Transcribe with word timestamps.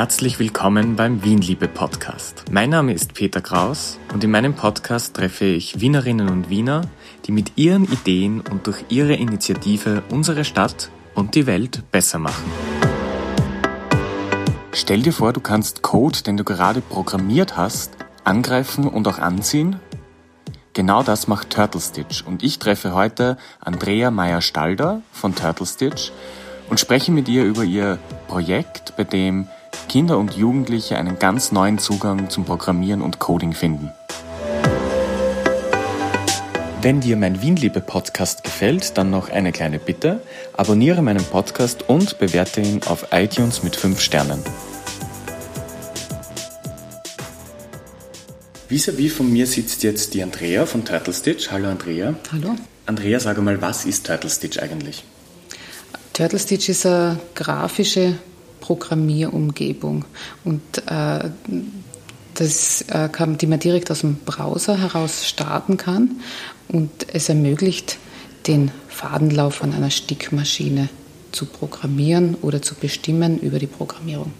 Herzlich 0.00 0.38
willkommen 0.38 0.96
beim 0.96 1.22
Wienliebe 1.24 1.68
Podcast. 1.68 2.44
Mein 2.50 2.70
Name 2.70 2.94
ist 2.94 3.12
Peter 3.12 3.42
Kraus 3.42 3.98
und 4.14 4.24
in 4.24 4.30
meinem 4.30 4.54
Podcast 4.54 5.14
treffe 5.14 5.44
ich 5.44 5.82
Wienerinnen 5.82 6.30
und 6.30 6.48
Wiener, 6.48 6.80
die 7.26 7.32
mit 7.32 7.58
ihren 7.58 7.84
Ideen 7.84 8.40
und 8.40 8.66
durch 8.66 8.82
ihre 8.88 9.12
Initiative 9.12 10.02
unsere 10.08 10.46
Stadt 10.46 10.88
und 11.14 11.34
die 11.34 11.46
Welt 11.46 11.82
besser 11.90 12.18
machen. 12.18 12.50
Stell 14.72 15.02
dir 15.02 15.12
vor, 15.12 15.34
du 15.34 15.40
kannst 15.40 15.82
Code, 15.82 16.22
den 16.22 16.38
du 16.38 16.44
gerade 16.44 16.80
programmiert 16.80 17.58
hast, 17.58 17.92
angreifen 18.24 18.88
und 18.88 19.06
auch 19.06 19.18
anziehen. 19.18 19.80
Genau 20.72 21.02
das 21.02 21.28
macht 21.28 21.50
Turtle 21.50 21.82
Stitch 21.82 22.24
und 22.26 22.42
ich 22.42 22.58
treffe 22.58 22.94
heute 22.94 23.36
Andrea 23.60 24.10
Meyer-Stalder 24.10 25.02
von 25.12 25.34
Turtle 25.34 25.66
Stitch 25.66 26.10
und 26.70 26.80
spreche 26.80 27.12
mit 27.12 27.28
ihr 27.28 27.44
über 27.44 27.64
ihr 27.64 27.98
Projekt, 28.28 28.96
bei 28.96 29.04
dem 29.04 29.46
Kinder 29.90 30.18
und 30.18 30.34
Jugendliche 30.34 30.96
einen 30.96 31.18
ganz 31.18 31.50
neuen 31.50 31.78
Zugang 31.78 32.30
zum 32.30 32.44
Programmieren 32.44 33.02
und 33.02 33.18
Coding 33.18 33.54
finden. 33.54 33.90
Wenn 36.80 37.00
dir 37.00 37.16
mein 37.16 37.42
Wienliebe 37.42 37.80
Podcast 37.80 38.44
gefällt, 38.44 38.96
dann 38.96 39.10
noch 39.10 39.30
eine 39.30 39.50
kleine 39.50 39.80
Bitte. 39.80 40.22
Abonniere 40.52 41.02
meinen 41.02 41.24
Podcast 41.24 41.88
und 41.88 42.20
bewerte 42.20 42.60
ihn 42.60 42.82
auf 42.86 43.08
iTunes 43.10 43.64
mit 43.64 43.74
5 43.74 44.00
Sternen. 44.00 44.40
Vis-à-vis 48.68 49.12
von 49.12 49.32
mir 49.32 49.48
sitzt 49.48 49.82
jetzt 49.82 50.14
die 50.14 50.22
Andrea 50.22 50.66
von 50.66 50.84
Turtle 50.84 51.12
Stitch. 51.12 51.50
Hallo 51.50 51.68
Andrea. 51.68 52.14
Hallo. 52.30 52.54
Andrea, 52.86 53.18
sag 53.18 53.42
mal, 53.42 53.60
was 53.60 53.86
ist 53.86 54.06
Turtle 54.06 54.30
Stitch 54.30 54.60
eigentlich? 54.60 55.02
Turtle 56.12 56.38
Stitch 56.38 56.68
ist 56.68 56.86
eine 56.86 57.18
grafische 57.34 58.14
Programmierumgebung 58.60 60.04
und 60.44 60.60
äh, 60.86 61.30
das, 62.34 62.82
äh, 62.88 63.08
kann, 63.10 63.38
die 63.38 63.46
man 63.46 63.58
direkt 63.58 63.90
aus 63.90 64.00
dem 64.00 64.16
Browser 64.16 64.78
heraus 64.78 65.26
starten 65.26 65.76
kann 65.76 66.20
und 66.68 66.90
es 67.12 67.28
ermöglicht, 67.28 67.98
den 68.46 68.70
Fadenlauf 68.88 69.56
von 69.56 69.72
einer 69.74 69.90
Stickmaschine 69.90 70.88
zu 71.32 71.46
programmieren 71.46 72.36
oder 72.42 72.62
zu 72.62 72.74
bestimmen 72.74 73.38
über 73.38 73.58
die 73.58 73.66
Programmierung. 73.66 74.32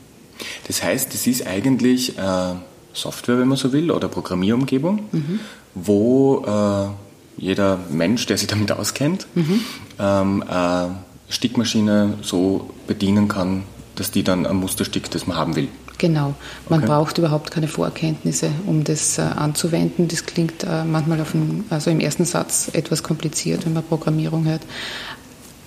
Das 0.67 0.83
heißt, 0.83 1.15
es 1.15 1.27
ist 1.27 1.47
eigentlich 1.47 2.17
äh, 2.19 2.55
Software, 2.93 3.39
wenn 3.39 3.49
man 3.49 3.59
so 3.59 3.73
will, 3.73 3.91
oder 3.91 4.09
Programmierumgebung, 4.09 5.09
mhm. 5.13 5.41
wo 5.75 6.45
äh, 6.47 7.43
jeder 7.43 7.79
Mensch, 7.91 8.27
der 8.27 8.39
sich 8.39 8.49
damit 8.49 8.73
auskennt, 8.73 9.27
mhm. 9.35 9.61
ähm, 9.99 10.45
äh, 10.49 10.87
Stickmaschine 11.29 12.15
so 12.23 12.71
bedienen 12.87 13.29
kann, 13.29 13.65
dass 13.97 14.11
die 14.11 14.23
dann 14.23 14.47
ein 14.47 14.57
Muster 14.57 14.85
stickt, 14.85 15.15
das 15.15 15.27
man 15.27 15.37
haben 15.37 15.57
will. 15.57 15.69
Genau, 15.99 16.35
man 16.71 16.81
okay. 16.81 16.89
braucht 16.89 17.19
überhaupt 17.19 17.51
keine 17.51 17.69
Vorkenntnisse, 17.69 18.51
um 18.67 18.85
das 18.85 19.19
äh, 19.19 19.21
anzuwenden. 19.21 20.09
Das 20.09 20.25
klingt 20.25 20.65
äh, 20.65 20.83
manchmal 20.83 21.21
auf 21.21 21.33
dem, 21.33 21.65
also 21.69 21.91
im 21.91 22.01
ersten 22.01 22.25
Satz 22.25 22.71
etwas 22.73 23.03
kompliziert, 23.03 23.67
wenn 23.67 23.75
man 23.75 23.83
Programmierung 23.83 24.47
hört. 24.47 24.63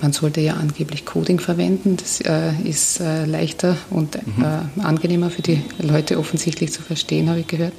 Man 0.01 0.11
sollte 0.11 0.41
ja 0.41 0.55
angeblich 0.55 1.05
Coding 1.05 1.39
verwenden. 1.39 1.97
Das 1.97 2.19
äh, 2.19 2.51
ist 2.63 2.99
äh, 2.99 3.25
leichter 3.25 3.77
und 3.91 4.15
mhm. 4.15 4.43
Äh, 4.43 4.81
angenehmer 4.81 5.29
für 5.29 5.43
die 5.43 5.61
Leute 5.79 6.17
offensichtlich 6.17 6.73
zu 6.73 6.81
verstehen, 6.81 7.29
habe 7.29 7.41
ich 7.41 7.47
gehört. 7.47 7.73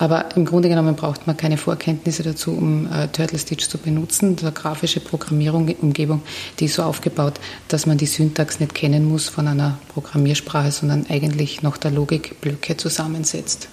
Aber 0.00 0.34
im 0.34 0.46
Grunde 0.46 0.70
genommen 0.70 0.96
braucht 0.96 1.26
man 1.26 1.36
keine 1.36 1.58
Vorkenntnisse 1.58 2.22
dazu, 2.22 2.52
um 2.52 2.90
äh, 2.90 3.08
Turtle 3.08 3.38
Stitch 3.38 3.68
zu 3.68 3.76
benutzen. 3.76 4.34
Die 4.34 4.50
grafische 4.50 4.98
Programmierungsumgebung, 4.98 6.22
die 6.58 6.64
ist 6.64 6.76
so 6.76 6.84
aufgebaut, 6.84 7.34
dass 7.68 7.84
man 7.84 7.98
die 7.98 8.06
Syntax 8.06 8.60
nicht 8.60 8.74
kennen 8.74 9.04
muss 9.04 9.28
von 9.28 9.46
einer 9.46 9.78
Programmiersprache, 9.92 10.72
sondern 10.72 11.04
eigentlich 11.10 11.60
noch 11.60 11.76
der 11.76 11.90
Logik 11.90 12.40
Blöcke 12.40 12.78
zusammensetzt. 12.78 13.68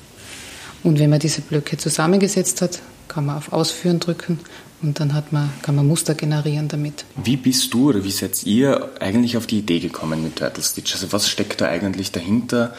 Und 0.84 1.00
wenn 1.00 1.10
man 1.10 1.20
diese 1.20 1.40
Blöcke 1.40 1.78
zusammengesetzt 1.78 2.62
hat, 2.62 2.82
kann 3.08 3.26
man 3.26 3.38
auf 3.38 3.54
Ausführen 3.54 4.02
drücken 4.02 4.38
und 4.82 5.00
dann 5.00 5.14
hat 5.14 5.34
man, 5.34 5.50
kann 5.62 5.76
man 5.76 5.88
Muster 5.88 6.14
generieren 6.14 6.68
damit. 6.68 7.06
Wie 7.16 7.38
bist 7.38 7.74
du 7.74 7.90
oder 7.90 8.04
wie 8.04 8.12
seid 8.12 8.44
ihr 8.46 8.92
eigentlich 9.00 9.36
auf 9.36 9.48
die 9.48 9.60
Idee 9.60 9.80
gekommen 9.80 10.24
mit 10.24 10.38
Turtle 10.38 10.64
Stitch? 10.64 10.94
Also 10.94 11.12
was 11.12 11.30
steckt 11.30 11.62
da 11.62 11.68
eigentlich 11.68 12.12
dahinter? 12.12 12.76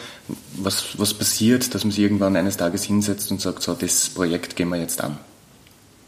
Was, 0.55 0.97
was 0.97 1.13
passiert, 1.13 1.73
dass 1.73 1.83
man 1.83 1.91
sich 1.91 2.03
irgendwann 2.03 2.35
eines 2.35 2.57
Tages 2.57 2.83
hinsetzt 2.83 3.31
und 3.31 3.41
sagt, 3.41 3.63
so, 3.63 3.73
das 3.73 4.09
Projekt 4.09 4.55
gehen 4.55 4.69
wir 4.69 4.77
jetzt 4.77 5.01
an? 5.03 5.17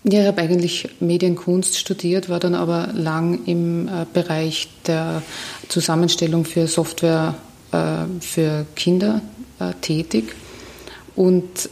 Ja, 0.03 0.21
ich 0.21 0.27
habe 0.27 0.41
eigentlich 0.41 0.89
Medienkunst 0.99 1.77
studiert, 1.77 2.27
war 2.29 2.39
dann 2.39 2.55
aber 2.55 2.89
lang 2.93 3.45
im 3.45 3.87
äh, 3.87 4.05
Bereich 4.11 4.69
der 4.87 5.21
Zusammenstellung 5.67 6.45
für 6.45 6.67
Software 6.67 7.35
äh, 7.71 8.05
für 8.19 8.65
Kinder 8.75 9.21
äh, 9.59 9.73
tätig 9.81 10.35
und 11.15 11.69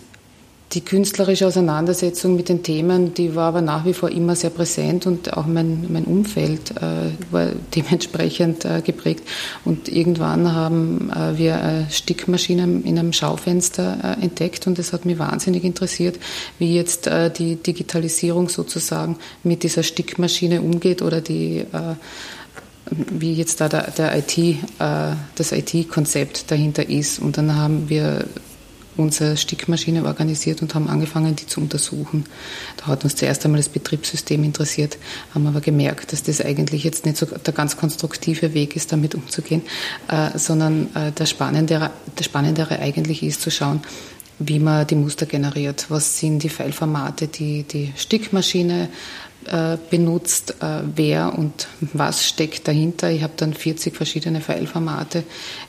die 0.74 0.81
künstlerische 0.81 1.47
Auseinandersetzung 1.47 2.35
mit 2.35 2.47
den 2.47 2.62
Themen, 2.62 3.16
die 3.16 3.35
war 3.35 3.47
aber 3.47 3.62
nach 3.62 3.85
wie 3.85 3.94
vor 3.94 4.12
immer 4.12 4.35
sehr 4.35 4.52
präsent 4.52 5.07
und 5.07 5.35
auch 5.35 5.47
mein, 5.47 5.88
mein 5.90 6.03
Umfeld 6.03 6.72
äh, 6.78 7.09
war 7.31 7.47
dementsprechend 7.75 8.66
äh, 8.66 8.81
geprägt. 8.81 9.28
Und 9.66 9.90
irgendwann 9.90 10.53
haben 10.53 11.09
äh, 11.09 11.38
wir 11.38 11.59
eine 11.59 11.88
Stickmaschine 11.90 12.63
in 12.84 13.00
einem 13.00 13.13
Schaufenster 13.13 14.18
äh, 14.19 14.24
entdeckt 14.24 14.68
und 14.68 14.78
es 14.78 14.94
hat 14.94 15.06
mich 15.06 15.18
wahnsinnig 15.18 15.63
interessiert, 15.63 16.19
wie 16.59 16.75
jetzt 16.75 17.07
äh, 17.07 17.31
die 17.31 17.56
Digitalisierung 17.56 18.47
sozusagen 18.47 19.18
mit 19.44 19.63
dieser 19.63 19.81
Stickmaschine 19.81 20.62
umgeht 20.62 21.01
oder 21.01 21.19
die 21.19 21.59
äh, 21.59 21.96
wie 22.91 23.34
jetzt 23.34 23.62
da 23.62 23.69
der, 23.69 23.91
der 23.91 24.18
IT, 24.18 24.57
das 24.80 25.51
IT-Konzept 25.51 26.50
dahinter 26.50 26.90
ist. 26.90 27.19
Und 27.19 27.38
dann 27.38 27.56
haben 27.56 27.88
wir 27.88 28.25
unsere 29.00 29.38
Stickmaschine 29.38 30.06
organisiert 30.06 30.62
und 30.62 30.76
haben 30.76 30.88
angefangen, 30.88 31.36
die 31.36 31.48
zu 31.48 31.62
untersuchen. 31.62 32.26
Da 32.78 32.88
hat 32.88 33.04
uns 33.04 33.16
zuerst 33.16 33.46
einmal 33.46 33.60
das 33.60 33.70
Betriebssystem 33.70 34.44
interessiert, 34.44 34.98
haben 35.34 35.48
aber 35.48 35.62
gemerkt, 35.62 36.12
dass 36.12 36.24
das 36.24 36.42
eigentlich 36.42 36.84
jetzt 36.84 37.06
nicht 37.06 37.18
so 37.18 37.26
der 37.26 37.54
ganz 37.54 37.78
konstruktive 37.78 38.54
Weg 38.54 38.76
ist, 38.76 38.92
damit 38.92 39.16
umzugehen, 39.16 39.62
äh, 40.10 40.38
sondern 40.38 40.94
äh, 40.96 41.12
der, 41.12 41.26
Spannendere, 41.26 41.92
der 42.18 42.24
Spannendere 42.24 42.80
eigentlich 42.80 43.24
ist 43.24 43.42
zu 43.42 43.50
schauen, 43.50 43.82
wie 44.40 44.60
man 44.60 44.88
die 44.88 44.96
Muster 44.96 45.26
generiert. 45.26 45.86
Was 45.90 46.20
sind 46.20 46.44
die 46.44 46.50
Pfeilformate, 46.50 47.28
die 47.28 47.64
die 47.64 47.94
Stickmaschine 47.96 48.90
benutzt, 49.89 50.55
äh, 50.61 50.81
wer 50.95 51.38
und 51.38 51.67
was 51.79 52.25
steckt 52.25 52.67
dahinter. 52.67 53.09
Ich 53.09 53.23
habe 53.23 53.33
dann 53.35 53.53
40 53.53 53.95
verschiedene 53.95 54.41
Pfeilformate 54.41 55.23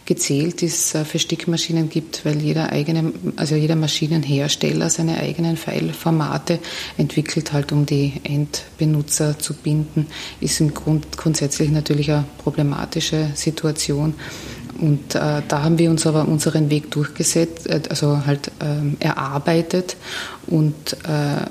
gezählt, 0.04 0.60
die 0.60 0.66
es 0.66 0.94
äh, 0.94 1.04
für 1.04 1.18
Stickmaschinen 1.18 1.88
gibt, 1.88 2.24
weil 2.24 2.42
jeder 2.42 2.72
eigene, 2.72 3.12
also 3.36 3.54
jeder 3.54 3.76
Maschinenhersteller 3.76 4.90
seine 4.90 5.18
eigenen 5.18 5.56
Pfeilformate 5.56 6.58
entwickelt 6.98 7.52
halt, 7.52 7.72
um 7.72 7.86
die 7.86 8.14
Endbenutzer 8.24 9.38
zu 9.38 9.54
binden, 9.54 10.08
ist 10.40 10.60
im 10.60 10.74
Grund 10.74 11.16
grundsätzlich 11.16 11.70
natürlich 11.70 12.10
eine 12.10 12.24
problematische 12.38 13.30
Situation. 13.34 14.14
Und 14.80 15.14
äh, 15.14 15.42
da 15.46 15.62
haben 15.62 15.78
wir 15.78 15.90
uns 15.90 16.06
aber 16.06 16.26
unseren 16.26 16.70
Weg 16.70 16.90
durchgesetzt, 16.90 17.68
äh, 17.68 17.80
also 17.88 18.26
halt 18.26 18.50
ähm, 18.60 18.96
erarbeitet 18.98 19.96
und 20.46 20.94
äh, 21.04 21.46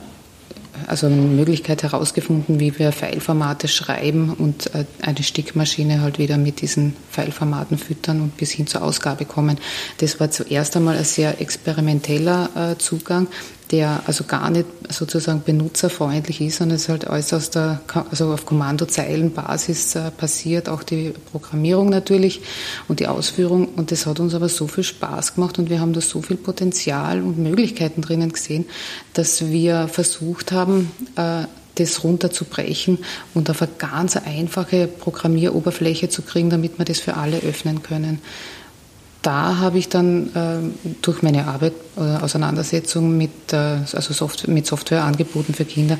also 0.87 1.07
eine 1.07 1.15
Möglichkeit 1.15 1.83
herausgefunden, 1.83 2.59
wie 2.59 2.77
wir 2.79 2.91
Pfeilformate 2.91 3.67
schreiben 3.67 4.33
und 4.33 4.73
äh, 4.73 4.85
eine 5.01 5.23
Stickmaschine 5.23 6.01
halt 6.01 6.19
wieder 6.19 6.37
mit 6.37 6.61
diesen 6.61 6.95
Pfeilformaten 7.11 7.77
füttern 7.77 8.21
und 8.21 8.37
bis 8.37 8.51
hin 8.51 8.67
zur 8.67 8.83
Ausgabe 8.83 9.25
kommen. 9.25 9.57
Das 9.97 10.19
war 10.19 10.31
zuerst 10.31 10.75
einmal 10.75 10.97
ein 10.97 11.03
sehr 11.03 11.41
experimenteller 11.41 12.49
äh, 12.55 12.77
Zugang 12.77 13.27
der 13.71 14.01
also 14.07 14.23
gar 14.23 14.49
nicht 14.49 14.65
sozusagen 14.89 15.43
benutzerfreundlich 15.45 16.41
ist, 16.41 16.57
sondern 16.57 16.77
es 16.77 16.89
halt 16.89 17.07
alles 17.07 17.33
aus 17.33 17.51
der, 17.51 17.81
also 18.09 18.33
auf 18.33 18.45
Kommandozeilenbasis 18.45 19.95
äh, 19.95 20.11
passiert, 20.11 20.69
auch 20.69 20.81
die 20.81 21.13
Programmierung 21.31 21.89
natürlich 21.89 22.41
und 22.87 22.99
die 22.99 23.07
Ausführung. 23.07 23.67
Und 23.75 23.91
das 23.91 24.05
hat 24.07 24.19
uns 24.19 24.33
aber 24.33 24.49
so 24.49 24.67
viel 24.67 24.83
Spaß 24.83 25.35
gemacht 25.35 25.59
und 25.59 25.69
wir 25.69 25.79
haben 25.79 25.93
da 25.93 26.01
so 26.01 26.21
viel 26.21 26.37
Potenzial 26.37 27.21
und 27.21 27.37
Möglichkeiten 27.37 28.01
drinnen 28.01 28.31
gesehen, 28.31 28.65
dass 29.13 29.49
wir 29.49 29.87
versucht 29.87 30.51
haben, 30.51 30.91
äh, 31.15 31.43
das 31.75 32.03
runterzubrechen 32.03 32.97
und 33.33 33.49
auf 33.49 33.61
eine 33.61 33.71
ganz 33.77 34.17
einfache 34.17 34.87
Programmieroberfläche 34.87 36.09
zu 36.09 36.23
kriegen, 36.23 36.49
damit 36.49 36.77
wir 36.77 36.85
das 36.85 36.99
für 36.99 37.15
alle 37.15 37.37
öffnen 37.37 37.83
können 37.83 38.19
da 39.21 39.57
habe 39.57 39.77
ich 39.77 39.89
dann 39.89 40.33
äh, 40.33 40.93
durch 41.01 41.21
meine 41.21 41.47
Arbeit, 41.47 41.73
äh, 41.97 41.99
Auseinandersetzung 41.99 43.17
mit, 43.17 43.51
äh, 43.51 43.79
also 43.91 44.13
Software, 44.13 44.53
mit 44.53 44.65
Softwareangeboten 44.65 45.53
für 45.53 45.65
Kinder 45.65 45.97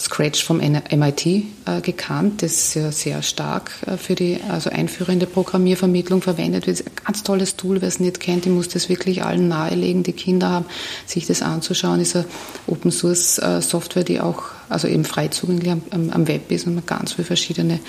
Scratch 0.00 0.42
vom 0.42 0.56
MIT 0.56 1.26
äh, 1.26 1.42
gekannt, 1.82 2.42
das 2.42 2.72
ja 2.72 2.90
sehr 2.90 3.22
stark 3.22 3.72
äh, 3.86 3.98
für 3.98 4.14
die 4.14 4.38
also 4.48 4.70
einführende 4.70 5.26
Programmiervermittlung 5.26 6.22
verwendet 6.22 6.66
wird. 6.66 6.80
Ein 6.80 6.92
ganz 7.04 7.22
tolles 7.22 7.56
Tool, 7.56 7.82
wer 7.82 7.88
es 7.88 8.00
nicht 8.00 8.20
kennt, 8.20 8.46
ich 8.46 8.52
muss 8.52 8.68
das 8.68 8.88
wirklich 8.88 9.22
allen 9.22 9.48
nahelegen, 9.48 10.02
die 10.02 10.14
Kinder 10.14 10.48
haben, 10.48 10.66
sich 11.04 11.26
das 11.26 11.42
anzuschauen. 11.42 12.00
Ist 12.00 12.16
eine 12.16 12.24
Open 12.66 12.90
Source 12.90 13.38
äh, 13.38 13.60
Software, 13.60 14.04
die 14.04 14.20
auch 14.20 14.44
also 14.70 14.88
eben 14.88 15.04
frei 15.04 15.28
zugänglich 15.28 15.70
am, 15.70 16.10
am 16.10 16.26
Web 16.26 16.50
ist 16.50 16.66
und 16.66 16.74
man 16.76 16.86
ganz 16.86 17.12
viele 17.12 17.26
verschiedene 17.26 17.80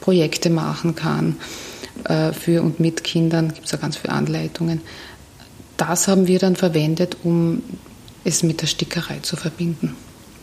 Projekte 0.00 0.50
machen 0.50 0.94
kann. 0.94 1.36
Äh, 2.04 2.32
für 2.32 2.62
und 2.62 2.80
mit 2.80 3.04
Kindern, 3.04 3.52
gibt 3.52 3.66
es 3.66 3.74
auch 3.74 3.80
ganz 3.80 3.96
viele 3.96 4.12
Anleitungen. 4.12 4.80
Das 5.76 6.08
haben 6.08 6.26
wir 6.26 6.38
dann 6.38 6.56
verwendet, 6.56 7.16
um 7.22 7.62
es 8.24 8.42
mit 8.42 8.60
der 8.60 8.66
Stickerei 8.66 9.18
zu 9.22 9.36
verbinden. 9.36 9.96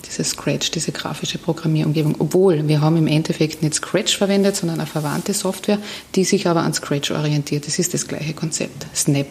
Diese 0.06 0.24
Scratch, 0.24 0.72
diese 0.72 0.92
grafische 0.92 1.38
Programmierumgebung. 1.38 2.16
Obwohl 2.20 2.68
wir 2.68 2.82
haben 2.82 2.96
im 2.98 3.08
Endeffekt 3.08 3.64
nicht 3.64 3.74
Scratch 3.74 4.18
verwendet, 4.18 4.56
sondern 4.56 4.80
eine 4.80 4.88
verwandte 4.88 5.34
Software, 5.34 5.80
die 6.14 6.24
sich 6.24 6.48
aber 6.48 6.62
an 6.62 6.74
Scratch 6.74 7.12
orientiert. 7.12 7.68
Das 7.68 7.80
ist 7.80 7.94
das 7.94 8.08
gleiche 8.08 8.34
Konzept. 8.34 8.86
Snap 8.96 9.28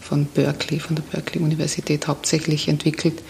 von 0.00 0.26
Berkeley, 0.26 0.78
von 0.78 0.96
der 0.96 1.02
Berkeley 1.02 1.42
Universität 1.42 2.06
hauptsächlich 2.06 2.68
entwickelt. 2.68 3.22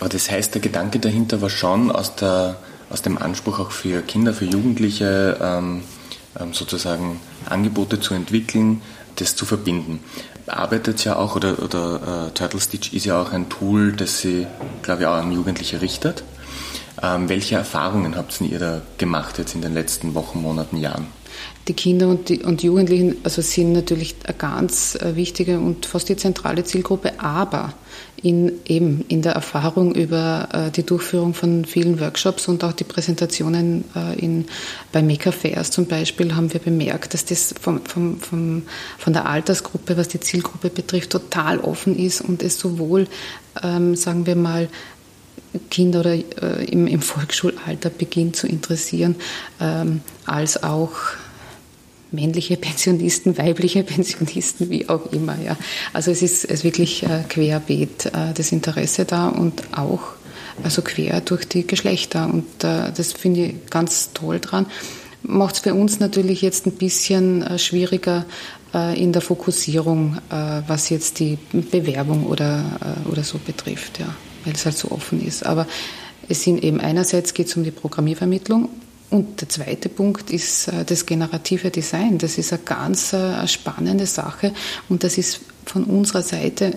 Aber 0.00 0.08
das 0.08 0.30
heißt, 0.30 0.54
der 0.54 0.60
Gedanke 0.60 0.98
dahinter 0.98 1.40
war 1.40 1.50
schon 1.50 1.92
aus, 1.92 2.16
der, 2.16 2.56
aus 2.90 3.02
dem 3.02 3.16
Anspruch 3.16 3.60
auch 3.60 3.70
für 3.70 4.02
Kinder, 4.02 4.34
für 4.34 4.46
Jugendliche 4.46 5.38
ähm 5.40 5.82
sozusagen 6.52 7.20
Angebote 7.48 8.00
zu 8.00 8.14
entwickeln, 8.14 8.82
das 9.16 9.36
zu 9.36 9.46
verbinden. 9.46 10.00
Arbeitet 10.46 11.04
ja 11.04 11.16
auch, 11.16 11.36
oder, 11.36 11.62
oder 11.62 12.26
uh, 12.26 12.30
Turtle 12.30 12.60
Stitch 12.60 12.92
ist 12.92 13.06
ja 13.06 13.20
auch 13.20 13.32
ein 13.32 13.48
Tool, 13.48 13.92
das 13.92 14.18
sie, 14.18 14.46
glaube 14.82 15.02
ich, 15.02 15.06
auch 15.06 15.14
an 15.14 15.32
Jugendliche 15.32 15.80
richtet. 15.80 16.24
Ähm, 17.02 17.28
welche 17.28 17.56
Erfahrungen 17.56 18.16
habt 18.16 18.40
ihr 18.40 18.58
da 18.58 18.82
gemacht 18.98 19.38
jetzt 19.38 19.54
in 19.54 19.62
den 19.62 19.74
letzten 19.74 20.14
Wochen, 20.14 20.42
Monaten, 20.42 20.76
Jahren? 20.76 21.06
Die 21.68 21.74
Kinder 21.74 22.08
und, 22.08 22.28
die, 22.28 22.42
und 22.42 22.62
Jugendlichen 22.62 23.16
also 23.22 23.40
sind 23.40 23.72
natürlich 23.72 24.16
eine 24.24 24.36
ganz 24.36 24.96
äh, 24.96 25.16
wichtige 25.16 25.58
und 25.58 25.86
fast 25.86 26.08
die 26.08 26.16
zentrale 26.16 26.64
Zielgruppe, 26.64 27.18
aber 27.18 27.74
in, 28.24 28.52
eben 28.66 29.04
in 29.08 29.22
der 29.22 29.32
Erfahrung 29.32 29.94
über 29.94 30.48
äh, 30.52 30.70
die 30.70 30.84
Durchführung 30.84 31.34
von 31.34 31.64
vielen 31.64 32.00
Workshops 32.00 32.48
und 32.48 32.64
auch 32.64 32.72
die 32.72 32.84
Präsentationen 32.84 33.84
äh, 33.94 34.18
in, 34.18 34.46
bei 34.92 35.02
Maker 35.02 35.32
Fairs 35.32 35.70
zum 35.70 35.86
Beispiel 35.86 36.34
haben 36.34 36.52
wir 36.52 36.60
bemerkt, 36.60 37.14
dass 37.14 37.24
das 37.24 37.54
vom, 37.60 37.84
vom, 37.84 38.18
vom, 38.20 38.62
von 38.98 39.12
der 39.12 39.26
Altersgruppe, 39.26 39.96
was 39.96 40.08
die 40.08 40.20
Zielgruppe 40.20 40.70
betrifft, 40.70 41.10
total 41.10 41.60
offen 41.60 41.98
ist 41.98 42.22
und 42.22 42.42
es 42.42 42.58
sowohl, 42.58 43.06
ähm, 43.62 43.94
sagen 43.94 44.26
wir 44.26 44.36
mal, 44.36 44.68
Kinder 45.70 46.00
oder 46.00 46.14
äh, 46.14 46.64
im, 46.64 46.86
im, 46.86 47.00
Volksschulalter 47.00 47.90
beginnt 47.90 48.36
zu 48.36 48.46
interessieren, 48.46 49.16
ähm, 49.60 50.00
als 50.26 50.62
auch 50.62 50.92
männliche 52.14 52.56
Pensionisten, 52.56 53.36
weibliche 53.36 53.82
Pensionisten, 53.82 54.70
wie 54.70 54.88
auch 54.88 55.12
immer. 55.12 55.36
Ja. 55.40 55.56
Also 55.92 56.10
es 56.10 56.22
ist, 56.22 56.44
es 56.44 56.64
wirklich 56.64 57.02
äh, 57.02 57.24
querbeet 57.28 58.06
äh, 58.06 58.32
das 58.34 58.52
Interesse 58.52 59.04
da 59.04 59.28
und 59.28 59.62
auch 59.72 60.00
also 60.62 60.82
quer 60.82 61.20
durch 61.20 61.46
die 61.46 61.66
Geschlechter. 61.66 62.32
Und 62.32 62.64
äh, 62.64 62.92
das 62.96 63.12
finde 63.12 63.46
ich 63.46 63.66
ganz 63.70 64.12
toll 64.12 64.40
dran. 64.40 64.66
Macht 65.22 65.56
es 65.56 65.60
für 65.60 65.74
uns 65.74 66.00
natürlich 66.00 66.42
jetzt 66.42 66.66
ein 66.66 66.72
bisschen 66.72 67.58
schwieriger 67.58 68.26
in 68.94 69.12
der 69.12 69.22
Fokussierung, 69.22 70.18
was 70.28 70.90
jetzt 70.90 71.18
die 71.18 71.38
Bewerbung 71.52 72.26
oder, 72.26 72.62
oder 73.10 73.22
so 73.22 73.38
betrifft, 73.38 74.00
ja, 74.00 74.14
weil 74.44 74.52
es 74.52 74.66
halt 74.66 74.76
so 74.76 74.90
offen 74.90 75.24
ist. 75.24 75.46
Aber 75.46 75.66
es 76.28 76.42
sind 76.42 76.62
eben 76.62 76.78
einerseits 76.80 77.32
geht 77.32 77.46
es 77.46 77.56
um 77.56 77.64
die 77.64 77.70
Programmiervermittlung 77.70 78.68
und 79.10 79.40
der 79.40 79.48
zweite 79.48 79.88
Punkt 79.88 80.30
ist 80.30 80.68
äh, 80.68 80.84
das 80.84 81.06
generative 81.06 81.70
Design. 81.70 82.18
Das 82.18 82.38
ist 82.38 82.52
eine 82.52 82.62
ganz 82.62 83.12
äh, 83.12 83.46
spannende 83.46 84.06
Sache 84.06 84.52
und 84.88 85.04
das 85.04 85.18
ist 85.18 85.40
von 85.66 85.84
unserer 85.84 86.22
Seite 86.22 86.74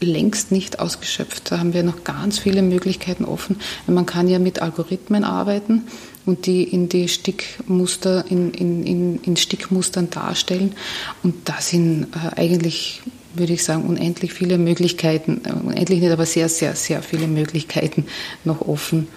längst 0.00 0.52
nicht 0.52 0.78
ausgeschöpft. 0.78 1.50
Da 1.50 1.58
haben 1.58 1.72
wir 1.72 1.82
noch 1.82 2.04
ganz 2.04 2.38
viele 2.38 2.62
Möglichkeiten 2.62 3.24
offen. 3.24 3.56
Man 3.86 4.04
kann 4.04 4.28
ja 4.28 4.38
mit 4.38 4.60
Algorithmen 4.60 5.24
arbeiten 5.24 5.86
und 6.26 6.46
die 6.46 6.64
in 6.64 6.88
die 6.88 7.08
Stickmuster, 7.08 8.24
in, 8.28 8.52
in, 8.52 8.84
in, 8.84 9.22
in 9.22 9.36
Stickmustern 9.36 10.10
darstellen. 10.10 10.74
Und 11.22 11.48
da 11.48 11.60
sind 11.60 12.08
äh, 12.14 12.40
eigentlich, 12.40 13.02
würde 13.34 13.52
ich 13.52 13.64
sagen, 13.64 13.84
unendlich 13.84 14.32
viele 14.32 14.58
Möglichkeiten, 14.58 15.42
unendlich 15.64 16.00
nicht, 16.00 16.12
aber 16.12 16.26
sehr, 16.26 16.48
sehr, 16.48 16.74
sehr 16.74 17.02
viele 17.02 17.28
Möglichkeiten 17.28 18.06
noch 18.44 18.62
offen 18.62 19.08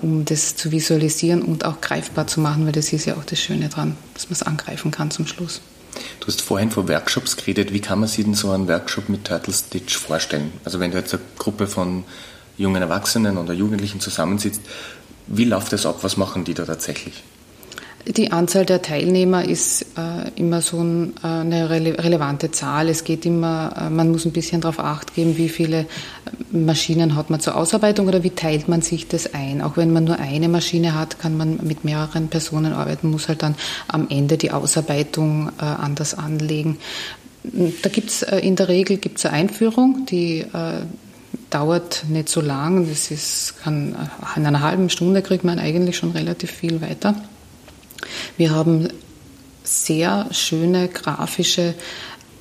um 0.00 0.24
das 0.24 0.56
zu 0.56 0.70
visualisieren 0.70 1.42
und 1.42 1.64
auch 1.64 1.80
greifbar 1.80 2.26
zu 2.26 2.40
machen, 2.40 2.64
weil 2.64 2.72
das 2.72 2.92
ist 2.92 3.06
ja 3.06 3.16
auch 3.16 3.24
das 3.24 3.40
Schöne 3.40 3.68
dran, 3.68 3.96
dass 4.14 4.26
man 4.26 4.32
es 4.32 4.42
angreifen 4.42 4.90
kann 4.90 5.10
zum 5.10 5.26
Schluss. 5.26 5.60
Du 6.20 6.26
hast 6.26 6.42
vorhin 6.42 6.70
von 6.70 6.88
Workshops 6.88 7.36
geredet. 7.36 7.72
Wie 7.72 7.80
kann 7.80 8.00
man 8.00 8.08
sich 8.08 8.24
denn 8.24 8.34
so 8.34 8.50
einen 8.50 8.68
Workshop 8.68 9.08
mit 9.08 9.24
Turtle 9.24 9.52
Stitch 9.52 9.96
vorstellen? 9.96 10.52
Also 10.64 10.80
wenn 10.80 10.90
du 10.90 10.98
jetzt 10.98 11.14
eine 11.14 11.22
Gruppe 11.38 11.66
von 11.66 12.04
jungen 12.56 12.82
Erwachsenen 12.82 13.38
oder 13.38 13.52
Jugendlichen 13.52 14.00
zusammensitzt, 14.00 14.60
wie 15.26 15.44
läuft 15.44 15.72
das 15.72 15.86
ab? 15.86 15.98
Was 16.02 16.16
machen 16.16 16.44
die 16.44 16.54
da 16.54 16.64
tatsächlich? 16.64 17.22
Die 18.06 18.32
Anzahl 18.32 18.66
der 18.66 18.82
Teilnehmer 18.82 19.48
ist 19.48 19.86
äh, 19.96 20.28
immer 20.36 20.60
so 20.60 20.82
ein, 20.82 21.14
äh, 21.22 21.26
eine 21.26 21.70
rele 21.70 21.98
relevante 21.98 22.50
Zahl. 22.50 22.90
Es 22.90 23.04
geht 23.04 23.24
immer, 23.24 23.74
äh, 23.78 23.88
man 23.88 24.10
muss 24.10 24.26
ein 24.26 24.32
bisschen 24.32 24.60
darauf 24.60 24.78
acht 24.78 25.14
geben, 25.14 25.38
wie 25.38 25.48
viele 25.48 25.80
äh, 25.80 25.86
Maschinen 26.54 27.16
hat 27.16 27.30
man 27.30 27.40
zur 27.40 27.56
Ausarbeitung 27.56 28.06
oder 28.06 28.22
wie 28.22 28.30
teilt 28.30 28.68
man 28.68 28.80
sich 28.80 29.08
das 29.08 29.34
ein. 29.34 29.60
Auch 29.60 29.76
wenn 29.76 29.92
man 29.92 30.04
nur 30.04 30.18
eine 30.18 30.48
Maschine 30.48 30.94
hat, 30.94 31.18
kann 31.18 31.36
man 31.36 31.58
mit 31.62 31.84
mehreren 31.84 32.28
Personen 32.28 32.72
arbeiten, 32.72 33.10
muss 33.10 33.28
halt 33.28 33.42
dann 33.42 33.56
am 33.88 34.08
Ende 34.08 34.38
die 34.38 34.52
Ausarbeitung 34.52 35.50
äh, 35.60 35.64
anders 35.64 36.14
anlegen. 36.14 36.78
Da 37.82 37.88
gibt 37.88 38.10
es 38.10 38.22
äh, 38.22 38.38
in 38.38 38.56
der 38.56 38.68
Regel 38.68 38.96
gibt's 38.96 39.26
eine 39.26 39.34
Einführung, 39.34 40.06
die 40.06 40.44
dauert 41.50 42.04
nicht 42.08 42.28
so 42.28 42.40
lang. 42.40 42.88
Das 42.88 43.10
ist, 43.10 43.54
kann, 43.62 43.96
in 44.36 44.46
einer 44.46 44.60
halben 44.60 44.90
Stunde 44.90 45.22
kriegt 45.22 45.44
man 45.44 45.58
eigentlich 45.58 45.96
schon 45.96 46.12
relativ 46.12 46.50
viel 46.50 46.80
weiter. 46.80 47.14
Wir 48.36 48.50
haben 48.50 48.88
sehr 49.62 50.26
schöne 50.30 50.88
grafische 50.88 51.74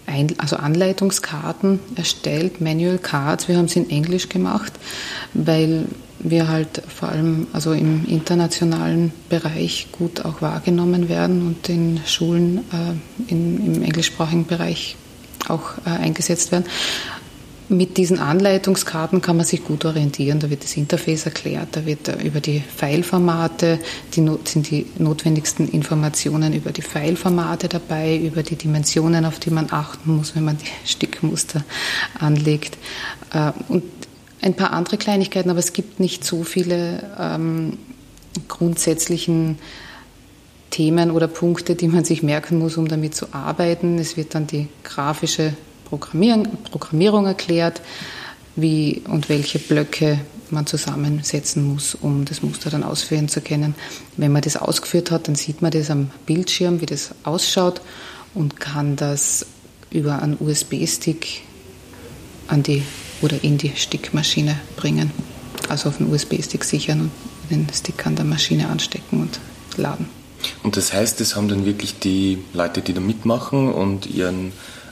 ein, 0.06 0.34
also 0.38 0.58
Anleitungskarten 0.58 1.80
erstellt, 1.96 2.62
Manual 2.62 2.98
Cards. 2.98 3.48
Wir 3.48 3.58
haben 3.58 3.68
sie 3.68 3.80
in 3.80 3.90
Englisch 3.90 4.30
gemacht, 4.30 4.74
weil 5.34 5.86
wir 6.20 6.48
halt 6.48 6.82
vor 6.88 7.10
allem 7.10 7.48
also 7.54 7.74
im 7.74 8.06
internationalen 8.06 9.12
Bereich 9.30 9.88
gut 9.92 10.24
auch 10.24 10.42
wahrgenommen 10.42 11.10
werden 11.10 11.46
und 11.46 11.68
in 11.70 12.00
Schulen 12.06 12.60
äh, 12.72 13.32
in, 13.32 13.76
im 13.76 13.84
englischsprachigen 13.84 14.46
Bereich 14.46 14.96
auch 15.50 15.78
äh, 15.86 15.90
eingesetzt 15.90 16.52
werden. 16.52 16.66
Mit 17.74 17.98
diesen 17.98 18.20
Anleitungskarten 18.20 19.22
kann 19.22 19.38
man 19.38 19.48
sich 19.48 19.64
gut 19.64 19.84
orientieren. 19.84 20.40
Da 20.40 20.52
wird 20.52 20.64
das 20.64 20.78
Interface 20.78 21.26
erklärt, 21.26 21.70
da 21.72 21.86
wird 21.88 22.08
über 22.24 22.40
die 22.40 22.60
Fileformate, 22.60 23.80
die 24.16 24.30
sind 24.46 24.70
die 24.70 24.86
notwendigsten 25.00 25.68
Informationen 25.68 26.54
über 26.54 26.72
die 26.72 26.84
Fileformate 26.84 27.70
dabei, 27.70 28.16
über 28.16 28.44
die 28.44 28.58
Dimensionen, 28.58 29.26
auf 29.26 29.40
die 29.40 29.50
man 29.50 29.68
achten 29.72 30.16
muss, 30.16 30.36
wenn 30.36 30.46
man 30.46 30.58
die 30.60 30.68
Stickmuster 30.86 31.64
anlegt. 32.20 32.78
Äh, 33.34 33.52
und 33.70 33.84
ein 34.42 34.54
paar 34.54 34.72
andere 34.72 34.98
Kleinigkeiten, 34.98 35.50
aber 35.50 35.60
es 35.60 35.74
gibt 35.74 36.00
nicht 36.00 36.24
so 36.24 36.44
viele 36.44 37.12
ähm, 37.18 37.80
grundsätzlichen 38.50 39.58
Themen 40.70 41.10
oder 41.10 41.28
Punkte, 41.28 41.74
die 41.76 41.88
man 41.88 42.06
sich 42.06 42.22
merken 42.22 42.60
muss, 42.60 42.78
um 42.78 42.88
damit 42.88 43.16
zu 43.16 43.34
arbeiten. 43.34 43.98
Es 43.98 44.16
wird 44.16 44.36
dann 44.36 44.46
die 44.46 44.68
grafische 44.84 45.54
Programmierung 45.98 47.26
erklärt, 47.26 47.82
wie 48.56 49.02
und 49.08 49.30
welche 49.30 49.60
Blöcke 49.60 50.20
man 50.50 50.66
zusammensetzen 50.68 51.68
muss, 51.68 51.96
um 51.96 52.26
das 52.26 52.44
Muster 52.44 52.70
dann 52.70 52.84
ausführen 52.84 53.28
zu 53.28 53.42
können. 53.42 53.76
Wenn 54.18 54.32
man 54.32 54.42
das 54.42 54.56
ausgeführt 54.56 55.12
hat, 55.12 55.28
dann 55.28 55.36
sieht 55.36 55.62
man 55.62 55.72
das 55.72 55.90
am 55.90 56.12
Bildschirm, 56.26 56.80
wie 56.82 56.86
das 56.86 57.12
ausschaut 57.24 57.82
und 58.34 58.60
kann 58.60 58.96
das 58.96 59.46
über 59.90 60.22
einen 60.22 60.38
USB-Stick 60.40 61.42
an 62.48 62.64
die 62.64 62.84
oder 63.22 63.44
in 63.44 63.58
die 63.58 63.72
Stickmaschine 63.76 64.60
bringen. 64.76 65.12
Also 65.70 65.90
auf 65.90 65.98
den 65.98 66.12
USB-Stick 66.12 66.64
sichern 66.64 67.02
und 67.02 67.12
den 67.50 67.68
Stick 67.74 68.06
an 68.06 68.16
der 68.16 68.26
Maschine 68.26 68.70
anstecken 68.70 69.22
und 69.22 69.40
laden. 69.78 70.08
Und 70.62 70.78
das 70.78 70.94
heißt, 70.94 71.20
das 71.20 71.36
haben 71.36 71.48
dann 71.48 71.66
wirklich 71.66 72.00
die 72.00 72.40
Leute, 72.54 72.82
die 72.82 72.94
da 72.94 73.00
mitmachen 73.00 73.72
und 73.72 74.06
ihren 74.06 74.52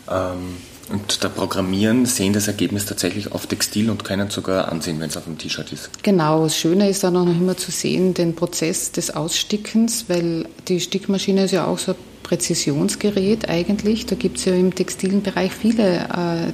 ähm 0.09 0.57
und 0.91 1.23
da 1.23 1.29
Programmieren 1.29 2.05
sehen 2.05 2.33
das 2.33 2.47
Ergebnis 2.47 2.85
tatsächlich 2.85 3.31
auf 3.31 3.47
Textil 3.47 3.89
und 3.89 4.03
können 4.03 4.29
sogar 4.29 4.71
ansehen, 4.71 4.99
wenn 4.99 5.09
es 5.09 5.17
auf 5.17 5.25
dem 5.25 5.37
T-Shirt 5.37 5.71
ist. 5.71 6.03
Genau, 6.03 6.43
das 6.43 6.57
Schöne 6.57 6.89
ist 6.89 7.03
dann 7.03 7.15
auch 7.15 7.25
noch 7.25 7.35
immer 7.35 7.57
zu 7.57 7.71
sehen, 7.71 8.13
den 8.13 8.35
Prozess 8.35 8.91
des 8.91 9.11
Ausstickens, 9.11 10.05
weil 10.07 10.45
die 10.67 10.79
Stickmaschine 10.79 11.45
ist 11.45 11.51
ja 11.51 11.65
auch 11.65 11.77
so 11.77 11.93
ein 11.93 11.97
Präzisionsgerät 12.23 13.49
eigentlich. 13.49 14.05
Da 14.05 14.15
gibt 14.15 14.37
es 14.37 14.45
ja 14.45 14.53
im 14.53 14.73
textilen 14.73 15.21
Bereich 15.21 15.51
viele 15.51 15.99
äh, 15.99 16.51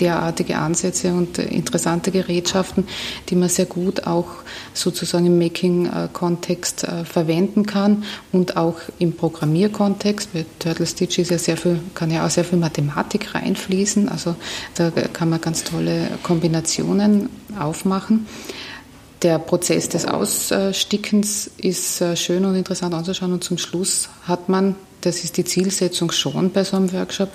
derartige 0.00 0.56
Ansätze 0.56 1.12
und 1.12 1.38
interessante 1.38 2.10
Gerätschaften, 2.10 2.86
die 3.28 3.36
man 3.36 3.48
sehr 3.48 3.66
gut 3.66 4.06
auch 4.06 4.26
sozusagen 4.72 5.26
im 5.26 5.38
Making-Kontext 5.38 6.84
äh, 6.84 7.04
verwenden 7.04 7.66
kann 7.66 8.04
und 8.32 8.56
auch 8.56 8.76
im 8.98 9.12
Programmierkontext. 9.12 10.32
Bei 10.32 10.44
Turtle 10.58 10.86
Stitch 10.86 11.18
ist 11.18 11.30
ja 11.30 11.38
sehr 11.38 11.56
viel, 11.56 11.80
kann 11.94 12.10
ja 12.10 12.26
auch 12.26 12.30
sehr 12.30 12.44
viel 12.44 12.58
Mathematik 12.58 13.34
reinfließen. 13.34 14.08
Also 14.08 14.36
da 14.74 14.90
kann 14.90 15.30
man 15.30 15.40
ganz 15.40 15.64
tolle 15.64 16.08
Kombinationen 16.22 17.28
aufmachen. 17.58 18.26
Der 19.24 19.38
Prozess 19.38 19.88
des 19.88 20.04
Ausstickens 20.04 21.50
ist 21.56 22.00
äh, 22.02 22.14
schön 22.14 22.44
und 22.44 22.54
interessant 22.54 22.94
anzuschauen 22.94 23.32
und 23.32 23.42
zum 23.42 23.56
Schluss 23.56 24.10
hat 24.28 24.50
man, 24.50 24.76
das 25.00 25.24
ist 25.24 25.38
die 25.38 25.44
Zielsetzung 25.44 26.12
schon 26.12 26.50
bei 26.50 26.62
so 26.62 26.76
einem 26.76 26.92
Workshop, 26.92 27.30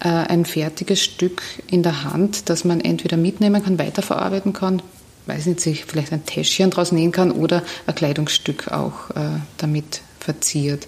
äh, 0.00 0.08
ein 0.08 0.44
fertiges 0.44 1.02
Stück 1.02 1.42
in 1.66 1.82
der 1.82 2.04
Hand, 2.04 2.48
das 2.48 2.64
man 2.64 2.80
entweder 2.80 3.16
mitnehmen 3.16 3.62
kann, 3.62 3.78
weiterverarbeiten 3.78 4.52
kann, 4.52 4.80
weiß 5.26 5.46
nicht, 5.46 5.60
sich 5.60 5.84
vielleicht 5.84 6.12
ein 6.12 6.24
Täschchen 6.24 6.70
draus 6.70 6.92
nähen 6.92 7.10
kann 7.10 7.32
oder 7.32 7.64
ein 7.86 7.94
Kleidungsstück 7.96 8.68
auch 8.68 9.10
äh, 9.10 9.40
damit 9.58 10.02
verziert. 10.20 10.86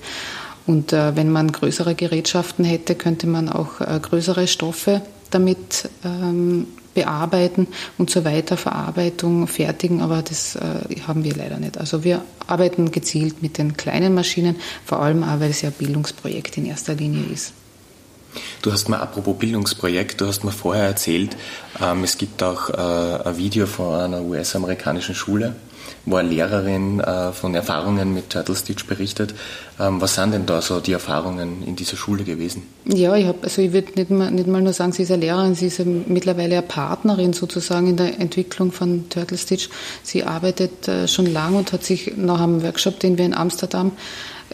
Und 0.67 0.91
wenn 0.91 1.31
man 1.31 1.53
größere 1.53 1.95
Gerätschaften 1.95 2.65
hätte, 2.65 2.97
könnte 2.97 3.29
man 3.29 3.49
auch 3.49 3.79
größere 3.79 4.49
Stoffe 4.49 5.01
damit 5.31 5.89
ähm, 6.05 6.67
bearbeiten 6.97 7.69
und 7.99 8.11
zur 8.11 8.25
Weiterverarbeitung 8.25 9.47
fertigen, 9.47 10.01
aber 10.01 10.23
das 10.23 10.57
äh, 10.57 11.01
haben 11.07 11.23
wir 11.23 11.37
leider 11.37 11.59
nicht. 11.59 11.79
Also 11.79 12.03
wir 12.03 12.23
arbeiten 12.47 12.91
gezielt 12.91 13.43
mit 13.43 13.59
den 13.59 13.77
kleinen 13.77 14.15
Maschinen, 14.15 14.57
vor 14.85 15.01
allem 15.01 15.23
auch, 15.23 15.39
weil 15.39 15.51
es 15.51 15.61
ja 15.61 15.69
ein 15.69 15.75
Bildungsprojekt 15.75 16.57
in 16.57 16.67
erster 16.67 16.95
Linie 16.95 17.25
ist. 17.33 17.53
Du 18.63 18.73
hast 18.73 18.89
mir, 18.89 18.99
apropos 18.99 19.39
Bildungsprojekt, 19.39 20.21
du 20.21 20.27
hast 20.27 20.43
mir 20.43 20.53
vorher 20.53 20.85
erzählt, 20.85 21.37
ähm, 21.81 22.03
es 22.03 22.19
gibt 22.19 22.43
auch 22.43 22.71
äh, 22.71 23.29
ein 23.29 23.37
Video 23.37 23.67
von 23.67 23.95
einer 23.95 24.23
US-amerikanischen 24.23 25.15
Schule, 25.15 25.55
eine 26.11 26.29
Lehrerin 26.29 27.01
äh, 27.01 27.33
von 27.33 27.55
Erfahrungen 27.55 28.15
mit 28.15 28.31
Turtle 28.31 28.55
Stitch 28.55 28.87
berichtet. 28.87 29.35
Ähm, 29.79 30.01
was 30.01 30.15
sind 30.15 30.33
denn 30.33 30.47
da 30.47 30.63
so 30.63 30.81
die 30.81 30.93
Erfahrungen 30.93 31.63
in 31.67 31.77
dieser 31.77 31.97
Schule 31.97 32.25
gewesen? 32.25 32.63
Ja, 32.85 33.15
ich 33.17 33.27
also 33.27 33.63
ich 33.63 33.73
würde 33.73 33.93
nicht 33.95 34.11
mal, 34.11 34.31
nicht 34.31 34.47
mal 34.47 34.63
nur 34.63 34.73
sagen, 34.73 34.93
sie 34.93 35.03
ist 35.03 35.11
eine 35.11 35.23
Lehrerin, 35.23 35.55
sie 35.55 35.67
ist 35.67 35.85
mittlerweile 35.85 36.59
eine 36.59 36.67
Partnerin 36.67 37.33
sozusagen 37.33 37.89
in 37.89 37.97
der 37.97 38.21
Entwicklung 38.21 38.73
von 38.73 39.09
Turtle 39.09 39.39
Stitch. 39.39 39.69
Sie 40.03 40.25
arbeitet 40.25 40.89
äh, 40.89 41.09
schon 41.09 41.27
lange 41.33 41.59
und 41.59 41.73
hat 41.73 41.85
sich 41.85 42.13
nach 42.17 42.41
einem 42.41 42.63
Workshop, 42.63 43.01
den 43.01 43.19
wir 43.19 43.25
in 43.25 43.35
Amsterdam 43.35 43.93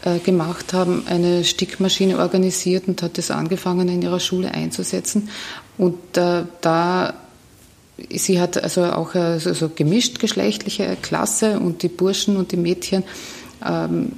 äh, 0.05 0.19
gemacht 0.19 0.73
haben, 0.73 1.05
eine 1.07 1.45
Stickmaschine 1.45 2.19
organisiert 2.19 2.89
und 2.89 3.03
hat 3.03 3.19
das 3.19 3.31
angefangen 3.31 3.89
in 3.89 4.03
ihrer 4.03 4.21
Schule 4.21 4.53
einzusetzen. 4.53 5.29
Und 5.79 6.17
äh, 6.17 6.45
da 6.61 7.15
sie 8.11 8.41
hat 8.41 8.63
also 8.63 8.85
auch 8.85 9.15
also 9.15 9.53
so 9.53 9.69
gemischt 9.69 10.19
geschlechtliche 10.19 10.97
Klasse 11.01 11.59
und 11.59 11.83
die 11.83 11.89
Burschen 11.89 12.37
und 12.37 12.53
die 12.53 12.57
Mädchen 12.57 13.05
ähm, 13.65 14.13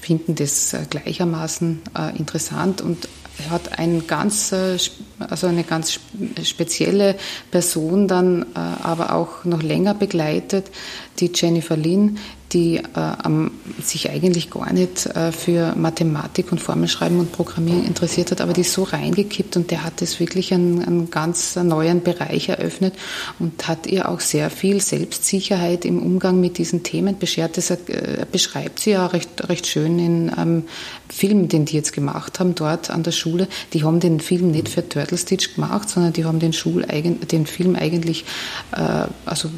finden 0.00 0.34
das 0.34 0.76
gleichermaßen 0.90 1.82
äh, 1.96 2.18
interessant 2.18 2.80
und 2.82 3.08
hat 3.50 3.78
ein 3.78 4.06
ganz, 4.06 4.52
äh, 4.52 4.76
also 5.18 5.46
eine 5.46 5.64
ganz 5.64 5.98
spezielle 6.42 7.16
Person 7.50 8.06
dann 8.06 8.42
äh, 8.42 8.58
aber 8.58 9.14
auch 9.14 9.44
noch 9.44 9.62
länger 9.62 9.94
begleitet, 9.94 10.70
die 11.20 11.30
Jennifer 11.34 11.76
Lynn, 11.76 12.18
die 12.54 12.76
äh, 12.76 13.82
sich 13.82 14.08
eigentlich 14.10 14.50
gar 14.50 14.72
nicht 14.72 15.06
äh, 15.06 15.32
für 15.32 15.74
Mathematik 15.76 16.52
und 16.52 16.60
Formelschreiben 16.60 17.18
und 17.18 17.32
Programmieren 17.32 17.84
interessiert 17.84 18.30
hat, 18.30 18.40
aber 18.40 18.52
die 18.52 18.60
ist 18.62 18.72
so 18.72 18.84
reingekippt 18.84 19.56
und 19.56 19.70
der 19.72 19.82
hat 19.82 20.00
es 20.00 20.20
wirklich 20.20 20.54
einen, 20.54 20.82
einen 20.82 21.10
ganz 21.10 21.56
neuen 21.56 22.02
Bereich 22.02 22.48
eröffnet 22.48 22.94
und 23.40 23.66
hat 23.66 23.86
ihr 23.86 24.08
auch 24.08 24.20
sehr 24.20 24.50
viel 24.50 24.80
Selbstsicherheit 24.80 25.84
im 25.84 26.00
Umgang 26.00 26.40
mit 26.40 26.58
diesen 26.58 26.84
Themen 26.84 27.18
beschert. 27.18 27.56
Das 27.56 27.70
äh, 27.70 28.24
beschreibt 28.30 28.80
sie 28.80 28.92
ja 28.92 29.06
recht, 29.06 29.48
recht 29.48 29.66
schön 29.66 29.98
in 29.98 30.30
einem 30.30 30.64
Film, 31.08 31.48
den 31.48 31.64
die 31.64 31.74
jetzt 31.74 31.92
gemacht 31.92 32.38
haben 32.38 32.54
dort 32.54 32.90
an 32.90 33.02
der 33.02 33.12
Schule. 33.12 33.48
Die 33.72 33.82
haben 33.82 33.98
den 33.98 34.20
Film 34.20 34.52
nicht 34.52 34.68
für 34.68 34.88
Turtle 34.88 35.18
Stitch 35.18 35.54
gemacht, 35.54 35.90
sondern 35.90 36.12
die 36.12 36.24
haben 36.24 36.38
den, 36.38 36.52
Schul, 36.52 36.82
den 36.82 37.46
Film 37.46 37.74
eigentlich 37.74 38.24
äh, 38.72 39.06
also 39.26 39.50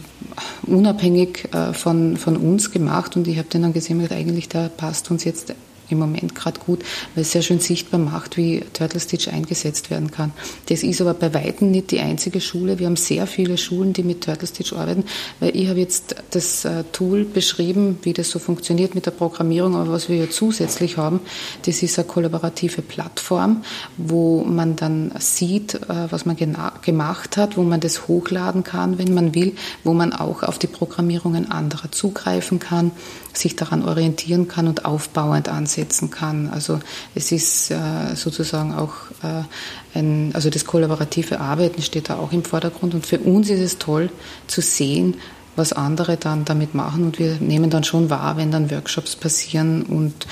unabhängig 0.63 1.49
äh, 1.53 1.73
von, 1.73 2.17
von 2.17 2.37
uns 2.37 2.71
gemacht 2.71 3.17
und 3.17 3.27
ich 3.29 3.39
habe 3.39 3.49
dann 3.51 3.73
gesehen 3.73 4.01
eigentlich, 4.13 4.49
der 4.49 4.69
passt 4.69 5.11
uns 5.11 5.25
jetzt 5.25 5.55
im 5.89 5.99
Moment 5.99 6.35
gerade 6.35 6.61
gut, 6.61 6.81
weil 7.15 7.23
es 7.23 7.33
sehr 7.33 7.43
schön 7.43 7.61
sichtbar 7.61 8.01
macht, 8.01 8.37
wie 8.37 8.63
Turtle 8.73 9.01
Stitch 9.01 9.29
eingesetzt 9.29 9.91
werden 9.91 10.11
kann. 10.11 10.33
Das 10.69 10.83
ist 10.83 11.01
aber 11.01 11.15
bei 11.15 11.33
Weitem 11.35 11.71
nicht 11.71 11.91
die 11.91 12.01
einzige 12.01 12.41
Schule. 12.41 12.79
Wir 12.79 12.87
haben 12.87 12.97
sehr 12.97 13.27
viele 13.27 13.59
Schulen, 13.59 13.93
die 13.93 14.03
mit 14.03 14.25
Turtle 14.25 14.49
Stitch 14.49 14.73
arbeiten, 14.73 15.05
weil 15.41 15.55
ich 15.57 15.69
habe 15.69 15.79
jetzt 15.79 16.17
das 16.31 16.65
äh, 16.65 16.85
Tool 16.93 17.25
beschrieben, 17.25 17.99
wie 18.03 18.13
das 18.13 18.31
so 18.31 18.39
funktioniert 18.39 18.95
mit 18.95 19.07
der 19.07 19.11
Programmierung, 19.13 19.77
aber 19.77 19.93
was 19.93 20.09
wir 20.09 20.17
ja 20.17 20.31
zusätzlich 20.31 20.97
haben, 20.97 21.21
das 21.65 21.83
ist 21.83 21.99
eine 21.99 22.09
kollaborative 22.09 22.83
Plattform, 22.83 23.63
wo 23.97 24.43
man 24.45 24.77
dann 24.77 25.13
sieht, 25.19 25.75
äh, 25.75 26.11
was 26.11 26.27
man 26.27 26.37
gemacht 26.37 27.37
hat, 27.37 27.57
wo 27.57 27.63
man 27.63 27.81
das 27.81 28.09
hochladen 28.09 28.65
kann, 28.65 28.99
wenn 28.99 29.15
man 29.15 29.35
will, 29.35 29.55
wo 29.85 29.93
man 29.93 30.13
auch 30.13 30.43
auf 30.43 30.59
die 30.59 30.67
Programmierungen 30.67 31.51
anderer 31.51 31.93
zugreifen 31.93 32.59
kann, 32.59 32.91
sich 33.33 33.57
daran 33.57 33.85
orientieren 33.85 34.49
kann 34.49 34.67
und 34.67 34.85
aufbauend 34.85 35.49
ansehen 35.49 35.76
einsetzen 35.77 36.11
kann. 36.11 36.49
Also 36.49 36.81
es 37.15 37.33
ist 37.33 37.71
äh, 37.71 38.15
sozusagen 38.15 38.75
auch 38.75 38.95
äh, 39.23 39.99
ein, 39.99 40.31
also 40.35 40.51
das 40.51 40.65
kollaborative 40.65 41.41
Arbeiten 41.41 41.83
steht 41.83 42.09
da 42.09 42.17
auch 42.17 42.33
im 42.33 42.45
Vordergrund 42.45 42.95
und 42.95 43.07
für 43.07 43.19
uns 43.19 43.51
ist 43.51 43.61
es 43.61 43.79
toll 43.79 44.11
zu 44.47 44.61
sehen, 44.61 45.17
was 45.55 45.73
andere 45.73 46.17
dann 46.17 46.45
damit 46.45 46.75
machen 46.75 47.05
und 47.05 47.19
wir 47.19 47.37
nehmen 47.41 47.71
dann 47.71 47.85
schon 47.85 48.11
wahr, 48.11 48.37
wenn 48.37 48.51
dann 48.51 48.71
Workshops 48.71 49.17
passieren 49.17 49.83
und 49.83 50.27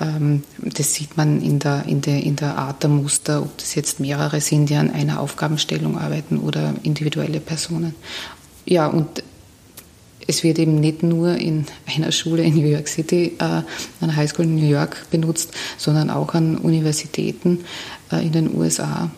ähm, 0.00 0.44
das 0.60 0.94
sieht 0.94 1.16
man 1.16 1.42
in 1.42 1.58
der, 1.58 1.84
in, 1.86 2.00
der, 2.00 2.22
in 2.22 2.36
der 2.36 2.56
Art 2.56 2.84
der 2.84 2.90
Muster, 2.90 3.42
ob 3.42 3.58
das 3.58 3.74
jetzt 3.74 3.98
mehrere 3.98 4.40
sind, 4.40 4.70
die 4.70 4.76
an 4.76 4.90
einer 4.90 5.20
Aufgabenstellung 5.20 5.98
arbeiten 5.98 6.38
oder 6.38 6.74
individuelle 6.84 7.40
Personen. 7.40 7.94
Ja, 8.66 8.86
und 8.86 9.24
es 10.28 10.44
wird 10.44 10.58
eben 10.58 10.78
nicht 10.78 11.02
nur 11.02 11.36
in 11.36 11.66
einer 11.86 12.12
Schule 12.12 12.42
in 12.44 12.54
New 12.54 12.68
York 12.68 12.86
City, 12.86 13.32
äh, 13.38 13.62
einer 14.00 14.14
Highschool 14.14 14.44
in 14.44 14.56
New 14.56 14.68
York 14.68 15.06
benutzt, 15.10 15.52
sondern 15.78 16.10
auch 16.10 16.34
an 16.34 16.58
Universitäten 16.58 17.64
äh, 18.12 18.24
in 18.24 18.32
den 18.32 18.54
USA 18.54 19.10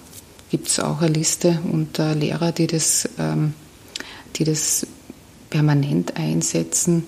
gibt 0.50 0.68
es 0.68 0.80
auch 0.80 1.00
eine 1.00 1.12
Liste 1.12 1.58
und 1.70 1.98
äh, 1.98 2.14
Lehrer, 2.14 2.52
die 2.52 2.66
das, 2.66 3.08
ähm, 3.18 3.54
die 4.36 4.44
das 4.44 4.86
permanent 5.48 6.16
einsetzen. 6.16 7.04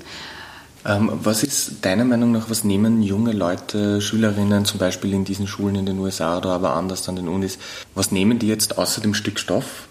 Ähm, 0.85 1.11
was 1.23 1.45
ist 1.45 1.85
deiner 1.85 2.05
Meinung 2.05 2.33
nach, 2.33 2.51
was 2.51 2.65
nehmen 2.65 3.03
junge 3.03 3.33
Leute, 3.33 4.01
Schülerinnen 4.01 4.65
zum 4.65 4.79
Beispiel 4.79 5.13
in 5.13 5.25
diesen 5.25 5.47
Schulen 5.47 5.77
in 5.77 5.87
den 5.87 5.99
USA 6.01 6.39
oder 6.39 6.51
aber 6.51 6.75
anders 6.75 7.09
an 7.09 7.17
den 7.17 7.29
Unis, 7.29 7.59
was 7.95 8.11
nehmen 8.11 8.41
die 8.41 8.49
jetzt 8.49 8.79
außer 8.79 9.01
dem 9.01 9.15
Stück 9.15 9.39
Stoff 9.39 9.87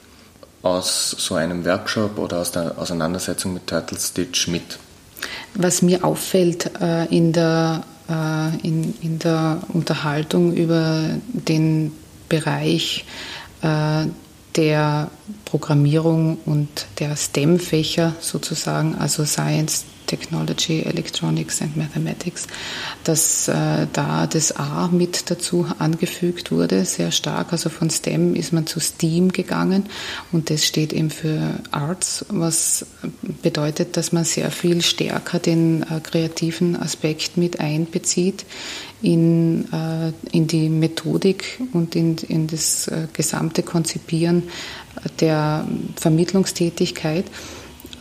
aus 0.64 1.16
so 1.18 1.36
einem 1.36 1.66
Workshop 1.66 2.18
oder 2.18 2.40
aus 2.40 2.52
der 2.52 2.78
Auseinandersetzung 2.78 3.54
mit 3.54 3.68
Turtle 3.68 4.00
Stitch 4.00 4.48
mit? 4.48 4.78
Was 5.54 5.82
mir 5.82 6.04
auffällt 6.04 6.72
äh, 6.80 7.06
in, 7.06 7.34
der, 7.34 7.84
äh, 8.10 8.68
in, 8.68 8.94
in 9.02 9.20
der 9.20 9.60
Unterhaltung 9.74 10.54
über 10.54 11.10
den 11.34 11.92
Bereich 12.30 13.06
äh, 13.62 14.06
der 14.56 15.10
Programmierung 15.46 16.38
und 16.46 16.88
der 17.00 17.16
STEM-Fächer 17.16 18.16
sozusagen, 18.20 18.96
also 18.96 19.26
Science, 19.26 19.86
Technology, 20.12 20.82
Electronics 20.82 21.62
and 21.62 21.78
Mathematics, 21.78 22.48
dass 23.06 23.48
äh, 23.48 23.88
da 23.94 24.28
das 24.28 24.52
A 24.58 24.90
mit 24.92 25.32
dazu 25.32 25.66
angefügt 25.80 26.52
wurde, 26.52 26.84
sehr 26.84 27.12
stark. 27.12 27.54
Also 27.54 27.70
von 27.70 27.90
STEM 27.90 28.36
ist 28.36 28.52
man 28.52 28.68
zu 28.68 28.82
STEAM 28.82 29.32
gegangen 29.32 29.86
und 30.34 30.50
das 30.50 30.66
steht 30.66 30.92
eben 30.92 31.12
für 31.12 31.60
Arts, 31.72 32.26
was 32.28 32.86
bedeutet, 33.42 33.96
dass 33.96 34.12
man 34.12 34.26
sehr 34.26 34.52
viel 34.52 34.82
stärker 34.82 35.40
den 35.40 35.84
äh, 35.84 36.02
kreativen 36.02 36.76
Aspekt 36.76 37.38
mit 37.38 37.62
einbezieht 37.62 38.44
in, 39.02 39.72
äh, 39.72 40.12
in 40.36 40.48
die 40.48 40.68
Methodik 40.68 41.62
und 41.72 41.96
in, 41.96 42.18
in 42.18 42.48
das 42.48 42.90
äh, 42.90 43.08
gesamte 43.14 43.64
Konzipieren 43.64 44.44
der 45.22 45.66
Vermittlungstätigkeit. 45.96 47.26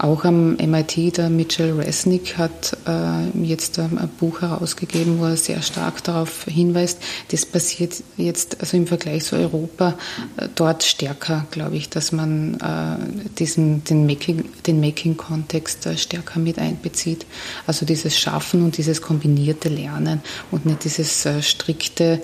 Auch 0.02 0.24
am 0.24 0.56
MIT, 0.56 1.18
der 1.18 1.28
Mitchell 1.28 1.78
Resnick 1.78 2.38
hat 2.38 2.74
äh, 2.86 3.38
jetzt 3.38 3.76
ähm, 3.76 3.98
ein 3.98 4.08
Buch 4.08 4.40
herausgegeben, 4.40 5.18
wo 5.18 5.26
er 5.26 5.36
sehr 5.36 5.60
stark 5.60 6.02
darauf 6.04 6.44
hinweist, 6.44 6.98
das 7.30 7.44
passiert 7.44 8.02
jetzt 8.16 8.58
also 8.60 8.78
im 8.78 8.86
Vergleich 8.86 9.24
zu 9.24 9.36
Europa 9.36 9.98
äh, 10.38 10.48
dort 10.54 10.84
stärker, 10.84 11.44
glaube 11.50 11.76
ich, 11.76 11.90
dass 11.90 12.12
man 12.12 12.54
äh, 12.54 13.28
diesen, 13.38 13.84
den 13.84 14.06
Making-Kontext 14.06 15.84
Making 15.84 15.92
äh, 15.92 15.98
stärker 15.98 16.40
mit 16.40 16.58
einbezieht. 16.58 17.26
Also 17.66 17.84
dieses 17.84 18.18
Schaffen 18.18 18.64
und 18.64 18.78
dieses 18.78 19.02
kombinierte 19.02 19.68
Lernen 19.68 20.22
und 20.50 20.64
nicht 20.64 20.82
dieses 20.84 21.26
äh, 21.26 21.42
strikte 21.42 22.22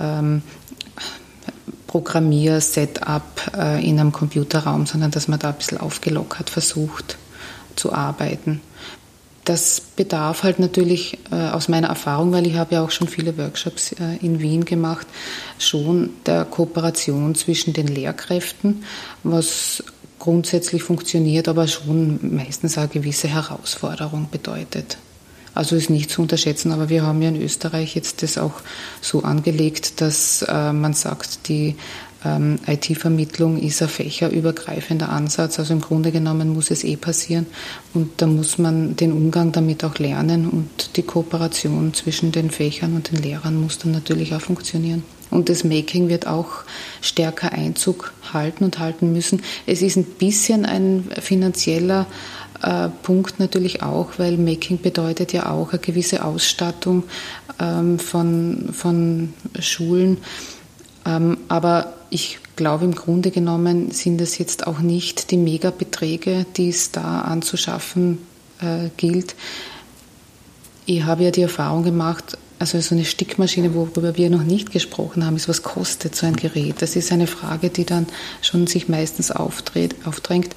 ähm, 0.00 0.42
Programmier-Setup 1.92 3.22
äh, 3.54 3.86
in 3.86 4.00
einem 4.00 4.12
Computerraum, 4.12 4.86
sondern 4.86 5.10
dass 5.10 5.28
man 5.28 5.38
da 5.38 5.50
ein 5.50 5.56
bisschen 5.56 5.76
aufgelockert 5.78 6.48
versucht 6.48 7.18
zu 7.76 7.92
arbeiten. 7.92 8.62
Das 9.44 9.82
bedarf 9.94 10.42
halt 10.42 10.58
natürlich 10.58 11.18
äh, 11.30 11.34
aus 11.34 11.68
meiner 11.68 11.88
Erfahrung, 11.88 12.32
weil 12.32 12.46
ich 12.46 12.54
habe 12.54 12.76
ja 12.76 12.82
auch 12.82 12.90
schon 12.90 13.08
viele 13.08 13.36
Workshops 13.36 13.92
äh, 13.92 14.16
in 14.22 14.40
Wien 14.40 14.64
gemacht, 14.64 15.06
schon 15.58 16.10
der 16.24 16.46
Kooperation 16.46 17.34
zwischen 17.34 17.74
den 17.74 17.88
Lehrkräften, 17.88 18.84
was 19.22 19.84
grundsätzlich 20.18 20.82
funktioniert, 20.82 21.46
aber 21.46 21.68
schon 21.68 22.34
meistens 22.34 22.78
eine 22.78 22.88
gewisse 22.88 23.28
Herausforderung 23.28 24.28
bedeutet. 24.30 24.96
Also 25.54 25.76
ist 25.76 25.90
nicht 25.90 26.10
zu 26.10 26.22
unterschätzen, 26.22 26.72
aber 26.72 26.88
wir 26.88 27.02
haben 27.02 27.20
ja 27.20 27.28
in 27.28 27.40
Österreich 27.40 27.94
jetzt 27.94 28.22
das 28.22 28.38
auch 28.38 28.54
so 29.00 29.22
angelegt, 29.22 30.00
dass 30.00 30.42
äh, 30.42 30.72
man 30.72 30.94
sagt, 30.94 31.48
die 31.48 31.76
ähm, 32.24 32.58
IT-Vermittlung 32.66 33.58
ist 33.58 33.82
ein 33.82 33.88
fächerübergreifender 33.88 35.08
Ansatz. 35.08 35.58
Also 35.58 35.74
im 35.74 35.80
Grunde 35.80 36.12
genommen 36.12 36.52
muss 36.52 36.70
es 36.70 36.84
eh 36.84 36.96
passieren 36.96 37.46
und 37.94 38.10
da 38.22 38.26
muss 38.26 38.58
man 38.58 38.96
den 38.96 39.12
Umgang 39.12 39.52
damit 39.52 39.84
auch 39.84 39.98
lernen 39.98 40.48
und 40.48 40.96
die 40.96 41.02
Kooperation 41.02 41.92
zwischen 41.94 42.32
den 42.32 42.50
Fächern 42.50 42.94
und 42.94 43.10
den 43.10 43.22
Lehrern 43.22 43.60
muss 43.60 43.78
dann 43.78 43.92
natürlich 43.92 44.34
auch 44.34 44.40
funktionieren. 44.40 45.02
Und 45.30 45.48
das 45.48 45.64
Making 45.64 46.10
wird 46.10 46.26
auch 46.26 46.64
stärker 47.00 47.52
Einzug 47.52 48.12
halten 48.34 48.64
und 48.64 48.78
halten 48.78 49.12
müssen. 49.12 49.42
Es 49.66 49.80
ist 49.80 49.96
ein 49.96 50.04
bisschen 50.04 50.66
ein 50.66 51.08
finanzieller 51.20 52.06
äh, 52.62 52.88
Punkt 53.02 53.38
natürlich 53.38 53.82
auch, 53.82 54.18
weil 54.18 54.36
Making 54.36 54.80
bedeutet 54.80 55.32
ja 55.32 55.50
auch 55.50 55.70
eine 55.70 55.78
gewisse 55.78 56.24
Ausstattung 56.24 57.04
ähm, 57.58 57.98
von, 57.98 58.70
von 58.72 59.34
Schulen. 59.58 60.18
Ähm, 61.04 61.38
aber 61.48 61.94
ich 62.10 62.38
glaube, 62.56 62.84
im 62.84 62.94
Grunde 62.94 63.30
genommen 63.30 63.90
sind 63.90 64.20
es 64.20 64.38
jetzt 64.38 64.66
auch 64.66 64.80
nicht 64.80 65.30
die 65.30 65.36
Megabeträge, 65.36 66.46
die 66.56 66.68
es 66.68 66.92
da 66.92 67.22
anzuschaffen 67.22 68.18
äh, 68.60 68.90
gilt. 68.96 69.34
Ich 70.84 71.04
habe 71.04 71.24
ja 71.24 71.30
die 71.30 71.42
Erfahrung 71.42 71.84
gemacht, 71.84 72.36
also 72.58 72.80
so 72.80 72.94
eine 72.94 73.04
Stickmaschine, 73.04 73.74
worüber 73.74 74.16
wir 74.16 74.30
noch 74.30 74.44
nicht 74.44 74.70
gesprochen 74.70 75.26
haben, 75.26 75.34
ist, 75.34 75.48
was 75.48 75.64
kostet 75.64 76.14
so 76.14 76.26
ein 76.26 76.36
Gerät? 76.36 76.76
Das 76.80 76.94
ist 76.94 77.10
eine 77.10 77.26
Frage, 77.26 77.70
die 77.70 77.84
dann 77.84 78.06
schon 78.40 78.68
sich 78.68 78.88
meistens 78.88 79.32
aufdreht, 79.32 79.96
aufdrängt. 80.04 80.54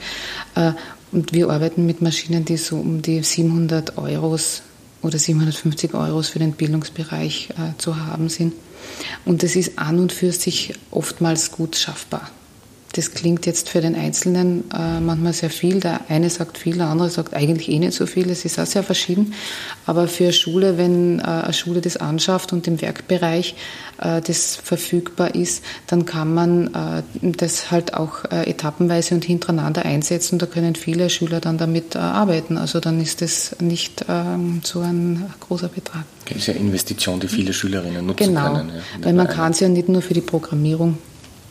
Und 1.16 1.32
wir 1.32 1.50
arbeiten 1.50 1.86
mit 1.86 2.02
Maschinen, 2.02 2.44
die 2.44 2.58
so 2.58 2.76
um 2.76 3.02
die 3.02 3.24
700 3.24 3.98
Euros 3.98 4.64
oder 5.02 5.18
750 5.18 5.94
Euros 5.94 6.28
für 6.28 6.40
den 6.40 6.52
Bildungsbereich 6.52 7.52
äh, 7.52 7.78
zu 7.78 8.06
haben 8.06 8.28
sind. 8.28 8.54
Und 9.24 9.42
das 9.42 9.56
ist 9.56 9.80
an 9.80 10.00
und 10.00 10.12
für 10.12 10.34
sich 10.34 10.74
oftmals 10.92 11.54
gut 11.54 11.78
schaffbar. 11.78 12.30
Das 12.96 13.12
klingt 13.12 13.46
jetzt 13.46 13.68
für 13.68 13.82
den 13.82 13.94
Einzelnen 13.94 14.64
äh, 14.72 15.02
manchmal 15.02 15.34
sehr 15.34 15.50
viel. 15.50 15.82
Der 15.82 16.00
eine 16.08 16.30
sagt 16.30 16.58
viel, 16.58 16.78
der 16.78 16.88
andere 16.88 17.10
sagt 17.10 17.34
eigentlich 17.34 17.68
eh 17.68 17.78
nicht 17.78 17.92
so 17.92 18.06
viel. 18.06 18.30
Es 18.30 18.46
ist 18.46 18.58
auch 18.58 18.66
sehr 18.66 18.84
verschieden. 18.84 19.34
Aber 19.86 20.08
für 20.08 20.24
eine 20.24 20.34
Schule, 20.34 20.78
wenn 20.78 21.20
äh, 21.20 21.24
eine 21.24 21.52
Schule 21.52 21.82
das 21.82 21.98
anschafft 21.98 22.54
und 22.54 22.66
im 22.68 22.82
Werkbereich 22.82 23.56
äh, 23.98 24.22
das 24.22 24.56
verfügbar 24.56 25.36
ist, 25.36 25.62
dann 25.88 26.06
kann 26.06 26.34
man 26.34 26.74
äh, 26.74 27.04
das 27.36 27.70
halt 27.70 27.94
auch 27.96 28.24
äh, 28.32 28.50
etappenweise 28.50 29.14
und 29.14 29.26
hintereinander 29.26 29.84
einsetzen. 29.84 30.40
Da 30.40 30.46
können 30.46 30.76
viele 30.76 31.10
Schüler 31.10 31.42
dann 31.42 31.58
damit 31.58 31.96
äh, 31.96 31.98
arbeiten. 31.98 32.58
Also 32.58 32.80
dann 32.80 33.02
ist 33.02 33.22
das 33.22 33.58
nicht 33.60 34.06
ähm, 34.08 34.62
so 34.64 34.80
ein 34.80 35.26
großer 35.42 35.68
Betrag. 35.68 36.06
Das 36.30 36.38
ist 36.38 36.48
ja 36.48 36.54
Investition, 36.54 37.20
die 37.20 37.28
viele 37.28 37.52
Schülerinnen 37.52 38.06
nutzen 38.06 38.28
genau, 38.28 38.54
können. 38.54 38.68
Genau, 38.70 38.80
ja, 38.80 39.06
weil 39.06 39.14
man 39.14 39.28
kann 39.28 39.52
es 39.52 39.60
ja 39.60 39.68
nicht 39.68 39.90
nur 39.90 40.02
für 40.02 40.14
die 40.14 40.22
Programmierung 40.22 40.98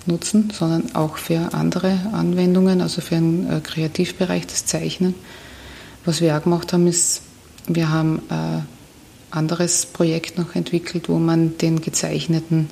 nutzen, 0.07 0.53
sondern 0.57 0.95
auch 0.95 1.17
für 1.17 1.55
andere 1.55 1.99
Anwendungen, 2.13 2.81
also 2.81 3.01
für 3.01 3.17
den 3.17 3.51
äh, 3.51 3.61
Kreativbereich, 3.61 4.47
das 4.47 4.67
Zeichnen. 4.67 5.15
Was 6.05 6.21
wir 6.21 6.37
auch 6.37 6.43
gemacht 6.43 6.73
haben, 6.73 6.87
ist, 6.87 7.23
wir 7.67 7.91
haben 7.91 8.23
ein 8.29 8.59
äh, 8.59 9.37
anderes 9.37 9.87
Projekt 9.87 10.39
noch 10.39 10.55
entwickelt, 10.55 11.09
wo 11.09 11.19
man 11.19 11.57
den 11.59 11.81
gezeichneten 11.81 12.69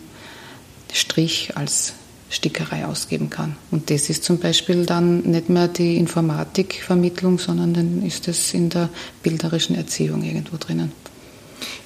Strich 0.93 1.57
als 1.57 1.95
Stickerei 2.33 2.87
ausgeben 2.87 3.29
kann. 3.29 3.57
Und 3.71 3.91
das 3.91 4.09
ist 4.09 4.25
zum 4.25 4.39
Beispiel 4.39 4.87
dann 4.87 5.21
nicht 5.21 5.51
mehr 5.51 5.69
die 5.69 5.97
Informatikvermittlung, 5.97 7.39
sondern 7.39 7.75
dann 7.75 8.03
ist 8.07 8.27
es 8.27 8.55
in 8.55 8.71
der 8.71 8.89
bilderischen 9.23 9.77
Erziehung 9.77 10.23
irgendwo 10.23 10.57
drinnen. 10.57 10.93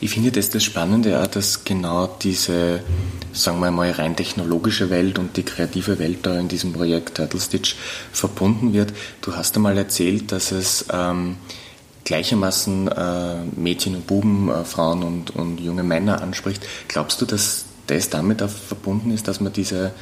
Ich 0.00 0.11
finde 0.11 0.33
das 0.33 0.50
das 0.50 0.64
Spannende 0.64 1.23
auch, 1.23 1.26
dass 1.26 1.65
genau 1.65 2.06
diese, 2.23 2.80
sagen 3.32 3.60
wir 3.60 3.71
mal, 3.71 3.91
rein 3.91 4.17
technologische 4.17 4.91
Welt 4.91 5.19
und 5.19 5.36
die 5.36 5.43
kreative 5.43 5.99
Welt 5.99 6.19
da 6.23 6.39
in 6.39 6.49
diesem 6.49 6.73
Projekt 6.73 7.17
Turtle 7.17 7.41
Stitch 7.41 7.76
verbunden 8.12 8.73
wird. 8.73 8.93
Du 9.23 9.36
hast 9.36 9.56
einmal 9.56 9.76
erzählt, 9.78 10.32
dass 10.32 10.52
es 10.52 10.86
ähm, 10.93 11.36
gleichermaßen 12.04 12.89
äh, 12.89 13.34
Mädchen 13.56 13.97
und 13.97 14.06
Buben, 14.06 14.49
äh, 14.49 14.65
Frauen 14.65 15.02
und, 15.02 15.30
und 15.30 15.58
junge 15.60 15.82
Männer 15.82 16.23
anspricht. 16.23 16.65
Glaubst 16.89 17.21
du, 17.21 17.26
dass 17.26 17.67
das 17.89 18.08
damit 18.10 18.43
auch 18.43 18.49
verbunden 18.49 19.10
ist, 19.10 19.28
dass 19.28 19.41
man 19.41 19.52
diese 19.52 19.93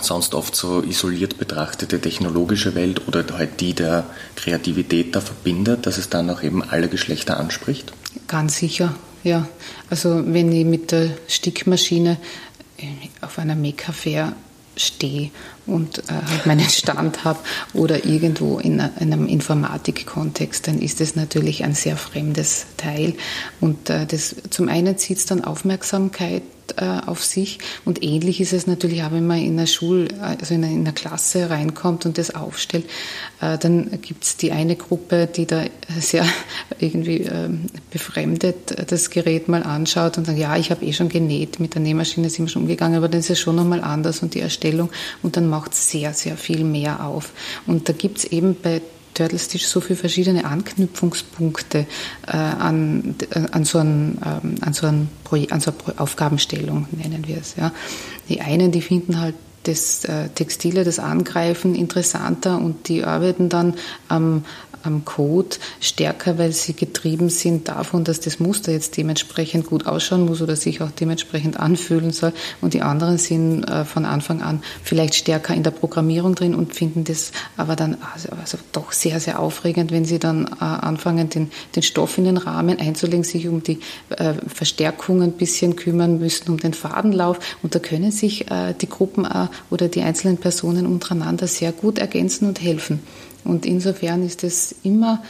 sonst 0.00 0.34
oft 0.34 0.54
so 0.54 0.82
isoliert 0.82 1.38
betrachtete 1.38 2.00
technologische 2.00 2.74
Welt 2.74 3.08
oder 3.08 3.24
halt 3.32 3.60
die 3.60 3.74
der 3.74 4.04
Kreativität 4.36 5.14
da 5.16 5.20
verbindet, 5.20 5.86
dass 5.86 5.98
es 5.98 6.10
dann 6.10 6.28
auch 6.30 6.42
eben 6.42 6.62
alle 6.62 6.88
Geschlechter 6.88 7.38
anspricht? 7.38 7.92
Ganz 8.28 8.58
sicher, 8.58 8.94
ja. 9.24 9.48
Also 9.90 10.22
wenn 10.26 10.52
ich 10.52 10.64
mit 10.64 10.92
der 10.92 11.10
Stickmaschine 11.28 12.18
äh, 12.78 12.86
auf 13.20 13.38
einer 13.38 13.54
Make-Fair 13.54 14.34
stehe 14.76 15.30
und 15.66 15.98
äh, 15.98 16.02
halt 16.12 16.46
meinen 16.46 16.68
Stand 16.68 17.24
habe 17.24 17.38
oder 17.72 18.04
irgendwo 18.04 18.58
in, 18.58 18.80
einem 18.80 19.26
Informatikkontext, 19.26 20.68
dann 20.68 20.78
ist 20.80 21.00
das 21.00 21.16
natürlich 21.16 21.64
ein 21.64 21.74
sehr 21.74 21.96
fremdes 21.96 22.66
Teil. 22.76 23.14
Und 23.60 23.90
äh, 23.90 24.06
das, 24.06 24.36
zum 24.50 24.68
einen 24.68 24.98
zieht 24.98 25.18
es 25.18 25.26
dann 25.26 25.44
Aufmerksamkeit 25.44 26.42
auf 26.78 27.24
sich. 27.24 27.58
Und 27.84 28.02
ähnlich 28.02 28.40
ist 28.40 28.52
es 28.52 28.66
natürlich 28.66 29.02
auch, 29.02 29.12
wenn 29.12 29.26
man 29.26 29.38
in 29.38 29.58
einer 29.58 29.66
Schule, 29.66 30.08
also 30.20 30.54
in 30.54 30.64
einer, 30.64 30.92
Klasse 30.92 31.50
reinkommt 31.50 32.06
und 32.06 32.18
das 32.18 32.34
aufstellt, 32.34 32.86
äh, 33.40 33.58
dann 33.58 34.00
gibt 34.00 34.24
es 34.24 34.36
die 34.36 34.52
eine 34.52 34.76
Gruppe, 34.76 35.26
die 35.26 35.46
da 35.46 35.64
sehr 35.98 36.24
irgendwie 36.78 37.22
ähm, 37.22 37.66
befremdet 37.90 38.90
das 38.90 39.10
Gerät 39.10 39.48
mal 39.48 39.62
anschaut 39.62 40.18
und 40.18 40.26
sagt, 40.26 40.38
ja, 40.38 40.56
ich 40.56 40.70
habe 40.70 40.84
eh 40.84 40.92
schon 40.92 41.08
genäht, 41.08 41.60
mit 41.60 41.74
der 41.74 41.82
Nähmaschine 41.82 42.30
sind 42.30 42.46
wir 42.46 42.50
schon 42.50 42.62
umgegangen, 42.62 42.96
aber 42.96 43.08
dann 43.08 43.20
ist 43.20 43.30
es 43.30 43.38
schon 43.38 43.56
nochmal 43.56 43.82
anders 43.82 44.22
und 44.22 44.34
die 44.34 44.40
Erstellung 44.40 44.90
und 45.22 45.36
dann 45.36 45.48
macht 45.48 45.72
es 45.72 45.90
sehr, 45.90 46.12
sehr 46.14 46.36
viel 46.36 46.64
mehr 46.64 47.04
auf. 47.04 47.32
Und 47.66 47.88
da 47.88 47.92
gibt 47.92 48.18
es 48.18 48.24
eben 48.24 48.56
bei 48.60 48.80
Turtle 49.16 49.38
Stitch 49.38 49.64
so 49.64 49.80
viele 49.80 49.96
verschiedene 49.96 50.44
Anknüpfungspunkte 50.44 51.86
äh, 52.26 52.36
an, 52.36 53.16
äh, 53.30 53.40
an, 53.50 53.64
so 53.64 53.78
ein, 53.78 54.18
ähm, 54.24 54.54
an, 54.60 54.72
so 54.72 54.86
ein 54.86 55.08
an 55.50 55.60
so 55.60 55.72
eine 55.72 55.98
Aufgabenstellung, 55.98 56.86
nennen 56.92 57.26
wir 57.26 57.38
es. 57.38 57.56
Ja. 57.56 57.72
Die 58.28 58.40
einen, 58.40 58.70
die 58.70 58.82
finden 58.82 59.18
halt 59.18 59.34
das 59.64 60.04
äh, 60.04 60.28
Textile, 60.28 60.84
das 60.84 60.98
Angreifen 60.98 61.74
interessanter 61.74 62.58
und 62.58 62.88
die 62.88 63.02
arbeiten 63.04 63.48
dann 63.48 63.74
am, 64.08 64.44
am 64.86 65.04
Code 65.04 65.56
stärker, 65.80 66.38
weil 66.38 66.52
sie 66.52 66.72
getrieben 66.74 67.28
sind 67.28 67.68
davon, 67.68 68.04
dass 68.04 68.20
das 68.20 68.40
Muster 68.40 68.72
jetzt 68.72 68.96
dementsprechend 68.96 69.66
gut 69.66 69.86
ausschauen 69.86 70.24
muss 70.24 70.40
oder 70.40 70.56
sich 70.56 70.80
auch 70.80 70.90
dementsprechend 70.90 71.58
anfühlen 71.58 72.12
soll. 72.12 72.32
Und 72.60 72.74
die 72.74 72.82
anderen 72.82 73.18
sind 73.18 73.64
äh, 73.64 73.84
von 73.84 74.04
Anfang 74.04 74.42
an 74.42 74.62
vielleicht 74.82 75.14
stärker 75.14 75.54
in 75.54 75.62
der 75.62 75.72
Programmierung 75.72 76.34
drin 76.34 76.54
und 76.54 76.74
finden 76.74 77.04
das 77.04 77.32
aber 77.56 77.76
dann 77.76 77.96
also, 78.14 78.28
also 78.40 78.58
doch 78.72 78.92
sehr, 78.92 79.20
sehr 79.20 79.40
aufregend, 79.40 79.90
wenn 79.90 80.04
sie 80.04 80.18
dann 80.18 80.46
äh, 80.46 80.64
anfangen, 80.64 81.28
den, 81.28 81.50
den 81.74 81.82
Stoff 81.82 82.18
in 82.18 82.24
den 82.24 82.36
Rahmen 82.36 82.78
einzulegen, 82.78 83.24
sich 83.24 83.48
um 83.48 83.62
die 83.62 83.80
äh, 84.10 84.34
Verstärkung 84.46 85.22
ein 85.22 85.32
bisschen 85.32 85.76
kümmern 85.76 86.18
müssen, 86.18 86.50
um 86.50 86.58
den 86.58 86.74
Fadenlauf. 86.74 87.38
Und 87.62 87.74
da 87.74 87.78
können 87.78 88.12
sich 88.12 88.46
die 88.80 88.88
Gruppen 88.88 89.26
oder 89.70 89.88
die 89.88 90.02
einzelnen 90.02 90.36
Personen 90.36 90.86
untereinander 90.86 91.46
sehr 91.46 91.72
gut 91.72 91.98
ergänzen 91.98 92.48
und 92.48 92.60
helfen. 92.60 93.00
Und 93.46 93.66
insofern 93.66 94.24
ist 94.24 94.44
es 94.44 94.74
immer, 94.82 95.22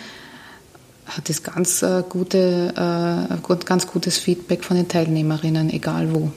hat 1.07 1.31
es 1.31 1.43
ganz, 1.43 1.83
äh, 1.83 2.03
gute, 2.09 2.73
äh, 2.77 3.55
ganz 3.65 3.87
gutes 3.87 4.19
Feedback 4.19 4.65
von 4.65 4.77
den 4.77 4.89
Teilnehmerinnen, 4.89 5.71
egal 5.71 6.15
wo. 6.15 6.33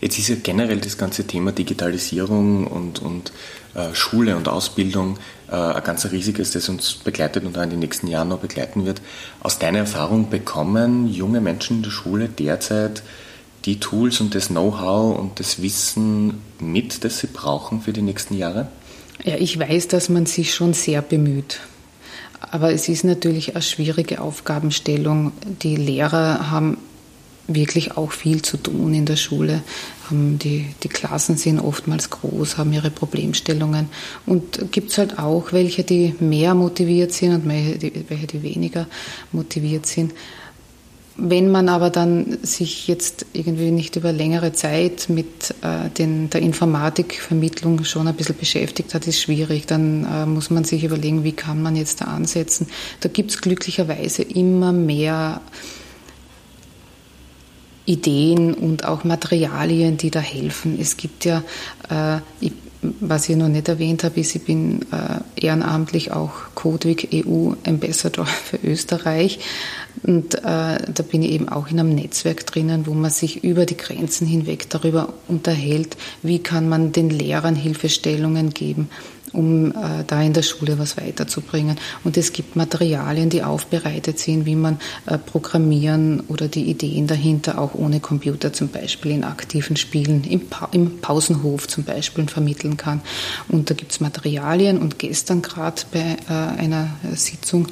Jetzt 0.00 0.18
ist 0.18 0.28
ja 0.28 0.36
generell 0.42 0.78
das 0.78 0.96
ganze 0.96 1.26
Thema 1.26 1.52
Digitalisierung 1.52 2.66
und, 2.66 3.00
und 3.00 3.32
äh, 3.74 3.94
Schule 3.94 4.36
und 4.36 4.48
Ausbildung 4.48 5.18
äh, 5.50 5.54
ein 5.54 5.84
ganz 5.84 6.10
riesiges, 6.10 6.52
das 6.52 6.68
uns 6.70 6.94
begleitet 6.94 7.44
und 7.44 7.56
auch 7.58 7.62
in 7.62 7.70
den 7.70 7.80
nächsten 7.80 8.06
Jahren 8.06 8.28
noch 8.28 8.38
begleiten 8.38 8.86
wird. 8.86 9.02
Aus 9.40 9.58
deiner 9.58 9.80
Erfahrung 9.80 10.30
bekommen 10.30 11.06
junge 11.06 11.42
Menschen 11.42 11.78
in 11.78 11.82
der 11.82 11.90
Schule 11.90 12.28
derzeit 12.28 13.02
die 13.66 13.78
Tools 13.78 14.20
und 14.20 14.34
das 14.34 14.48
Know-how 14.48 15.18
und 15.18 15.38
das 15.38 15.60
Wissen 15.60 16.40
mit, 16.58 17.04
das 17.04 17.18
sie 17.18 17.26
brauchen 17.26 17.82
für 17.82 17.92
die 17.92 18.02
nächsten 18.02 18.36
Jahre? 18.36 18.68
Ja, 19.24 19.36
ich 19.36 19.58
weiß, 19.58 19.88
dass 19.88 20.08
man 20.08 20.26
sich 20.26 20.54
schon 20.54 20.72
sehr 20.72 21.02
bemüht. 21.02 21.60
Aber 22.40 22.72
es 22.72 22.88
ist 22.88 23.04
natürlich 23.04 23.54
eine 23.54 23.62
schwierige 23.62 24.20
Aufgabenstellung. 24.20 25.32
Die 25.62 25.76
Lehrer 25.76 26.50
haben 26.50 26.78
wirklich 27.46 27.96
auch 27.96 28.12
viel 28.12 28.42
zu 28.42 28.56
tun 28.56 28.94
in 28.94 29.04
der 29.04 29.16
Schule. 29.16 29.62
Die, 30.10 30.66
die 30.82 30.88
Klassen 30.88 31.36
sind 31.36 31.60
oftmals 31.60 32.10
groß, 32.10 32.58
haben 32.58 32.72
ihre 32.72 32.90
Problemstellungen. 32.90 33.88
Und 34.26 34.72
gibt 34.72 34.90
es 34.90 34.98
halt 34.98 35.18
auch 35.18 35.52
welche, 35.52 35.84
die 35.84 36.14
mehr 36.18 36.54
motiviert 36.54 37.12
sind 37.12 37.34
und 37.34 37.48
welche, 37.48 38.26
die 38.26 38.42
weniger 38.42 38.86
motiviert 39.32 39.86
sind. 39.86 40.12
Wenn 41.22 41.50
man 41.50 41.68
aber 41.68 41.90
dann 41.90 42.38
sich 42.42 42.88
jetzt 42.88 43.26
irgendwie 43.32 43.70
nicht 43.70 43.96
über 43.96 44.12
längere 44.12 44.52
Zeit 44.52 45.08
mit 45.08 45.54
äh, 45.62 45.90
den, 45.90 46.30
der 46.30 46.40
Informatikvermittlung 46.40 47.84
schon 47.84 48.08
ein 48.08 48.14
bisschen 48.14 48.36
beschäftigt 48.36 48.94
hat, 48.94 49.06
ist 49.06 49.20
schwierig. 49.20 49.66
Dann 49.66 50.04
äh, 50.04 50.26
muss 50.26 50.50
man 50.50 50.64
sich 50.64 50.84
überlegen, 50.84 51.22
wie 51.22 51.32
kann 51.32 51.62
man 51.62 51.76
jetzt 51.76 52.00
da 52.00 52.06
ansetzen. 52.06 52.68
Da 53.00 53.08
gibt 53.08 53.30
es 53.32 53.40
glücklicherweise 53.40 54.22
immer 54.22 54.72
mehr 54.72 55.42
Ideen 57.84 58.54
und 58.54 58.84
auch 58.84 59.04
Materialien, 59.04 59.96
die 59.96 60.10
da 60.10 60.20
helfen. 60.20 60.78
Es 60.80 60.96
gibt 60.96 61.24
ja, 61.24 61.42
äh, 61.90 62.20
ich, 62.40 62.52
was 62.82 63.28
ich 63.28 63.36
noch 63.36 63.48
nicht 63.48 63.68
erwähnt 63.68 64.04
habe, 64.04 64.20
ist, 64.20 64.34
ich 64.34 64.44
bin 64.44 64.82
äh, 64.92 65.44
ehrenamtlich 65.44 66.12
auch 66.12 66.32
Codewig 66.54 67.08
EU 67.12 67.52
Ambassador 67.66 68.26
für 68.26 68.58
Österreich. 68.64 69.40
Und 70.02 70.36
äh, 70.36 70.38
da 70.44 71.02
bin 71.10 71.22
ich 71.22 71.32
eben 71.32 71.48
auch 71.48 71.68
in 71.68 71.78
einem 71.78 71.94
Netzwerk 71.94 72.46
drinnen, 72.46 72.86
wo 72.86 72.94
man 72.94 73.10
sich 73.10 73.44
über 73.44 73.66
die 73.66 73.76
Grenzen 73.76 74.26
hinweg 74.26 74.70
darüber 74.70 75.12
unterhält, 75.28 75.96
wie 76.22 76.38
kann 76.38 76.68
man 76.68 76.92
den 76.92 77.10
Lehrern 77.10 77.56
Hilfestellungen 77.56 78.50
geben, 78.50 78.88
um 79.32 79.70
äh, 79.70 80.04
da 80.06 80.22
in 80.22 80.32
der 80.32 80.42
Schule 80.42 80.78
was 80.78 80.96
weiterzubringen. 80.96 81.76
Und 82.04 82.16
es 82.16 82.32
gibt 82.32 82.56
Materialien, 82.56 83.30
die 83.30 83.42
aufbereitet 83.42 84.18
sind, 84.18 84.46
wie 84.46 84.56
man 84.56 84.78
äh, 85.06 85.18
programmieren 85.18 86.20
oder 86.28 86.48
die 86.48 86.64
Ideen 86.64 87.06
dahinter 87.06 87.58
auch 87.58 87.74
ohne 87.74 88.00
Computer 88.00 88.52
zum 88.52 88.68
Beispiel 88.68 89.12
in 89.12 89.24
aktiven 89.24 89.76
Spielen, 89.76 90.24
im, 90.24 90.48
pa 90.48 90.68
im 90.72 91.00
Pausenhof 91.00 91.68
zum 91.68 91.84
Beispiel 91.84 92.26
vermitteln 92.28 92.76
kann. 92.76 93.00
Und 93.48 93.70
da 93.70 93.74
gibt 93.74 93.92
es 93.92 94.00
Materialien 94.00 94.78
und 94.78 94.98
gestern 94.98 95.42
gerade 95.42 95.82
bei 95.92 96.16
äh, 96.28 96.60
einer 96.60 96.90
Sitzung 97.14 97.68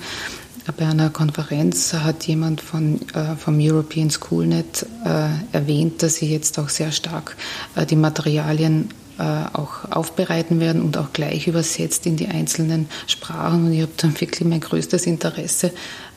bei 0.76 0.86
einer 0.86 1.08
Konferenz 1.08 1.94
hat 1.94 2.26
jemand 2.26 2.60
von, 2.60 3.00
äh, 3.14 3.36
vom 3.36 3.58
European 3.58 4.10
Schoolnet 4.10 4.84
äh, 5.04 5.56
erwähnt, 5.56 6.02
dass 6.02 6.16
sie 6.16 6.30
jetzt 6.30 6.58
auch 6.58 6.68
sehr 6.68 6.92
stark 6.92 7.36
äh, 7.74 7.86
die 7.86 7.96
Materialien 7.96 8.90
äh, 8.90 9.07
auch 9.18 9.90
aufbereiten 9.90 10.60
werden 10.60 10.82
und 10.82 10.96
auch 10.96 11.12
gleich 11.12 11.46
übersetzt 11.48 12.06
in 12.06 12.16
die 12.16 12.28
einzelnen 12.28 12.88
Sprachen. 13.06 13.66
Und 13.66 13.72
ich 13.72 13.82
habe 13.82 13.92
dann 13.96 14.20
wirklich 14.20 14.48
mein 14.48 14.60
größtes 14.60 15.06
Interesse 15.06 15.72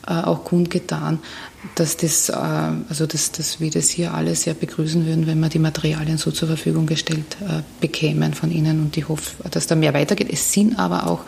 äh, 0.06 0.14
auch 0.14 0.42
kundgetan, 0.44 1.20
dass 1.76 1.96
das, 1.96 2.28
äh, 2.28 2.32
also 2.34 3.06
dass, 3.06 3.30
dass 3.30 3.60
wir 3.60 3.70
das 3.70 3.88
hier 3.88 4.14
alle 4.14 4.34
sehr 4.34 4.54
begrüßen 4.54 5.06
würden, 5.06 5.28
wenn 5.28 5.38
wir 5.38 5.48
die 5.48 5.60
Materialien 5.60 6.18
so 6.18 6.32
zur 6.32 6.48
Verfügung 6.48 6.86
gestellt 6.86 7.36
bekämen 7.80 8.34
von 8.34 8.50
Ihnen. 8.50 8.80
Und 8.80 8.96
ich 8.96 9.08
hoffe, 9.08 9.48
dass 9.50 9.68
da 9.68 9.76
mehr 9.76 9.94
weitergeht. 9.94 10.28
Es 10.30 10.52
sind 10.52 10.78
aber 10.78 11.06
auch 11.08 11.20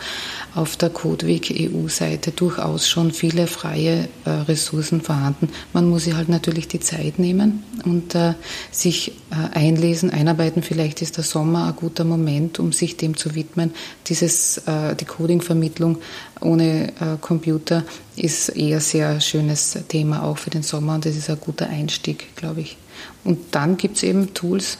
auf 0.55 0.77
der 0.77 0.91
Codeweg 0.91 1.53
EU-Seite 1.53 2.31
durchaus 2.31 2.89
schon 2.89 3.13
viele 3.13 3.47
freie 3.47 4.09
äh, 4.25 4.31
Ressourcen 4.31 5.01
vorhanden. 5.01 5.49
Man 5.73 5.89
muss 5.89 6.05
sich 6.05 6.15
halt 6.15 6.29
natürlich 6.29 6.69
die 6.69 6.81
Zeit 6.81 7.19
nehmen 7.19 7.65
und 7.85 8.15
äh, 8.15 8.35
sich 8.71 9.13
äh, 9.31 9.57
einlesen, 9.57 10.11
einarbeiten. 10.11 10.63
Vielleicht 10.63 11.03
ist 11.03 11.17
der 11.17 11.25
Sommer 11.25 11.64
ein 11.69 11.77
guter 11.77 12.05
Moment, 12.05 12.59
um 12.59 12.73
sich 12.73 12.97
dem 12.97 13.17
zu 13.17 13.35
widmen. 13.35 13.73
Dieses, 14.07 14.59
äh, 14.59 14.95
die 14.95 15.05
Coding-Vermittlung 15.05 15.99
ohne 16.41 16.89
äh, 16.89 17.17
Computer 17.21 17.85
ist 18.17 18.51
eher 18.51 18.81
sehr 18.81 19.21
schönes 19.21 19.79
Thema 19.89 20.23
auch 20.23 20.39
für 20.39 20.51
den 20.51 20.63
Sommer 20.63 20.95
und 20.95 21.05
das 21.05 21.17
ist 21.17 21.31
ein 21.31 21.41
guter 21.41 21.69
Einstieg, 21.69 22.37
glaube 22.37 22.61
ich. 22.61 22.77
Und 23.25 23.55
dann 23.55 23.77
gibt 23.77 23.97
es 23.97 24.03
eben 24.03 24.35
Tools 24.35 24.79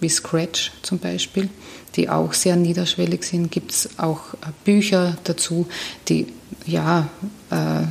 wie 0.00 0.08
Scratch 0.08 0.72
zum 0.82 0.98
Beispiel, 0.98 1.48
die 1.94 2.08
auch 2.08 2.32
sehr 2.32 2.56
niederschwellig 2.56 3.22
sind. 3.24 3.50
Gibt 3.50 3.70
es 3.70 3.98
auch 3.98 4.34
äh, 4.34 4.36
Bücher 4.64 5.16
dazu, 5.24 5.66
die, 6.08 6.26
ja, 6.66 7.08
äh, 7.50 7.84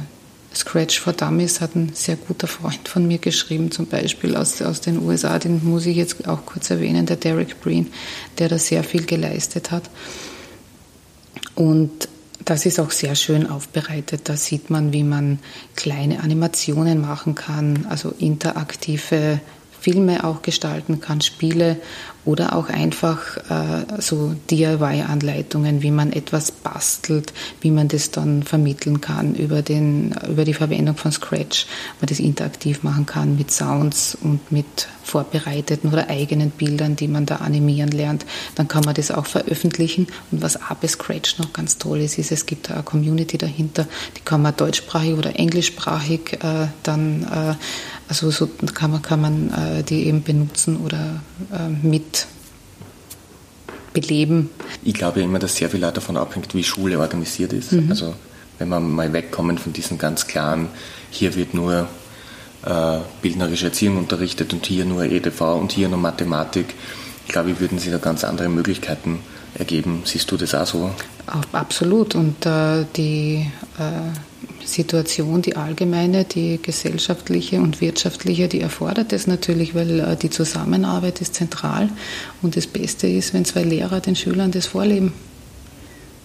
Scratch 0.53 0.99
for 0.99 1.13
Dummies 1.13 1.61
hat 1.61 1.75
ein 1.75 1.91
sehr 1.93 2.17
guter 2.17 2.47
Freund 2.47 2.87
von 2.87 3.07
mir 3.07 3.19
geschrieben, 3.19 3.71
zum 3.71 3.87
Beispiel 3.87 4.35
aus, 4.35 4.61
aus 4.61 4.81
den 4.81 5.01
USA, 5.01 5.39
den 5.39 5.63
muss 5.63 5.85
ich 5.85 5.95
jetzt 5.95 6.27
auch 6.27 6.45
kurz 6.45 6.69
erwähnen, 6.69 7.05
der 7.05 7.15
Derek 7.15 7.61
Breen, 7.61 7.91
der 8.37 8.49
da 8.49 8.57
sehr 8.57 8.83
viel 8.83 9.05
geleistet 9.05 9.71
hat. 9.71 9.89
Und 11.55 12.09
das 12.43 12.65
ist 12.65 12.79
auch 12.79 12.91
sehr 12.91 13.15
schön 13.15 13.49
aufbereitet. 13.49 14.21
Da 14.25 14.35
sieht 14.35 14.69
man, 14.69 14.93
wie 14.93 15.03
man 15.03 15.39
kleine 15.75 16.21
Animationen 16.21 16.99
machen 16.99 17.35
kann, 17.35 17.85
also 17.89 18.13
interaktive 18.17 19.39
Filme 19.81 20.23
auch 20.23 20.43
gestalten 20.43 21.01
kann, 21.01 21.21
Spiele 21.21 21.77
oder 22.23 22.55
auch 22.55 22.69
einfach 22.69 23.37
äh, 23.49 23.99
so 23.99 24.35
DIY-Anleitungen, 24.51 25.81
wie 25.81 25.89
man 25.89 26.13
etwas 26.13 26.51
bastelt, 26.51 27.33
wie 27.61 27.71
man 27.71 27.87
das 27.87 28.11
dann 28.11 28.43
vermitteln 28.43 29.01
kann 29.01 29.33
über, 29.33 29.63
den, 29.63 30.15
über 30.29 30.45
die 30.45 30.53
Verwendung 30.53 30.95
von 30.97 31.11
Scratch, 31.11 31.65
man 31.99 32.07
das 32.07 32.19
interaktiv 32.19 32.83
machen 32.83 33.07
kann 33.07 33.37
mit 33.37 33.51
Sounds 33.51 34.15
und 34.21 34.51
mit 34.51 34.87
vorbereiteten 35.03 35.91
oder 35.91 36.09
eigenen 36.09 36.51
Bildern, 36.51 36.95
die 36.95 37.07
man 37.07 37.25
da 37.25 37.37
animieren 37.37 37.89
lernt. 37.89 38.25
Dann 38.53 38.67
kann 38.67 38.83
man 38.85 38.93
das 38.93 39.09
auch 39.09 39.25
veröffentlichen. 39.25 40.05
Und 40.31 40.43
was 40.43 40.57
auch 40.57 40.77
Scratch 40.87 41.39
noch 41.39 41.53
ganz 41.53 41.79
toll 41.79 42.01
ist, 42.01 42.19
ist, 42.19 42.31
es 42.31 42.45
gibt 42.45 42.69
eine 42.69 42.83
Community 42.83 43.39
dahinter, 43.39 43.87
die 44.15 44.21
kann 44.21 44.43
man 44.43 44.55
deutschsprachig 44.55 45.15
oder 45.15 45.37
englischsprachig 45.37 46.33
äh, 46.43 46.67
dann 46.83 47.23
äh, 47.23 47.55
also 48.12 48.30
so 48.30 48.50
kann 48.74 48.91
man, 48.91 49.02
kann 49.02 49.21
man 49.21 49.52
äh, 49.52 49.84
die 49.84 50.06
eben 50.06 50.21
benutzen 50.21 50.82
oder 50.84 51.21
äh, 51.54 51.69
mit 51.82 52.28
beleben. 53.93 54.50
Ich 54.84 54.95
glaube 54.95 55.21
immer, 55.21 55.39
dass 55.39 55.56
sehr 55.56 55.69
viel 55.69 55.80
davon 55.80 56.17
abhängt, 56.17 56.54
wie 56.54 56.63
Schule 56.65 57.00
organisiert 57.00 57.54
ist. 57.54 57.71
Mhm. 57.71 57.89
Also 57.89 58.13
wenn 58.60 58.67
man 58.67 58.91
mal 58.91 59.13
wegkommen 59.13 59.58
von 59.58 59.71
diesen 59.71 59.97
ganz 59.97 60.28
klaren, 60.28 60.67
hier 61.10 61.36
wird 61.36 61.54
nur 61.54 61.88
äh, 62.65 62.97
bildnerische 63.21 63.67
Erziehung 63.67 63.97
unterrichtet 63.97 64.52
und 64.52 64.65
hier 64.65 64.84
nur 64.84 65.06
EDV 65.06 65.41
und 65.56 65.71
hier 65.71 65.88
nur 65.88 66.00
Mathematik, 66.00 66.76
ich 67.26 67.32
glaube, 67.32 67.62
würden 67.62 67.80
sich 67.80 67.91
da 67.93 67.97
ganz 67.97 68.26
andere 68.26 68.50
Möglichkeiten 68.50 69.19
ergeben. 69.54 70.02
Siehst 70.04 70.30
du 70.30 70.36
das 70.36 70.54
auch 70.54 70.67
so? 70.67 70.91
Absolut. 71.54 72.15
Und 72.15 72.45
äh, 72.45 72.84
die 72.93 73.50
äh, 73.80 74.30
Situation, 74.71 75.41
die 75.41 75.55
allgemeine, 75.55 76.23
die 76.23 76.60
gesellschaftliche 76.62 77.60
und 77.60 77.81
wirtschaftliche, 77.81 78.47
die 78.47 78.62
erfordert 78.62 79.13
es 79.13 79.27
natürlich, 79.27 79.75
weil 79.75 79.99
äh, 79.99 80.15
die 80.15 80.29
Zusammenarbeit 80.29 81.21
ist 81.21 81.36
zentral 81.36 81.89
und 82.41 82.55
das 82.55 82.67
Beste 82.67 83.07
ist, 83.07 83.34
wenn 83.34 83.45
zwei 83.45 83.63
Lehrer 83.63 83.99
den 83.99 84.15
Schülern 84.15 84.51
das 84.51 84.67
vorleben. 84.67 85.13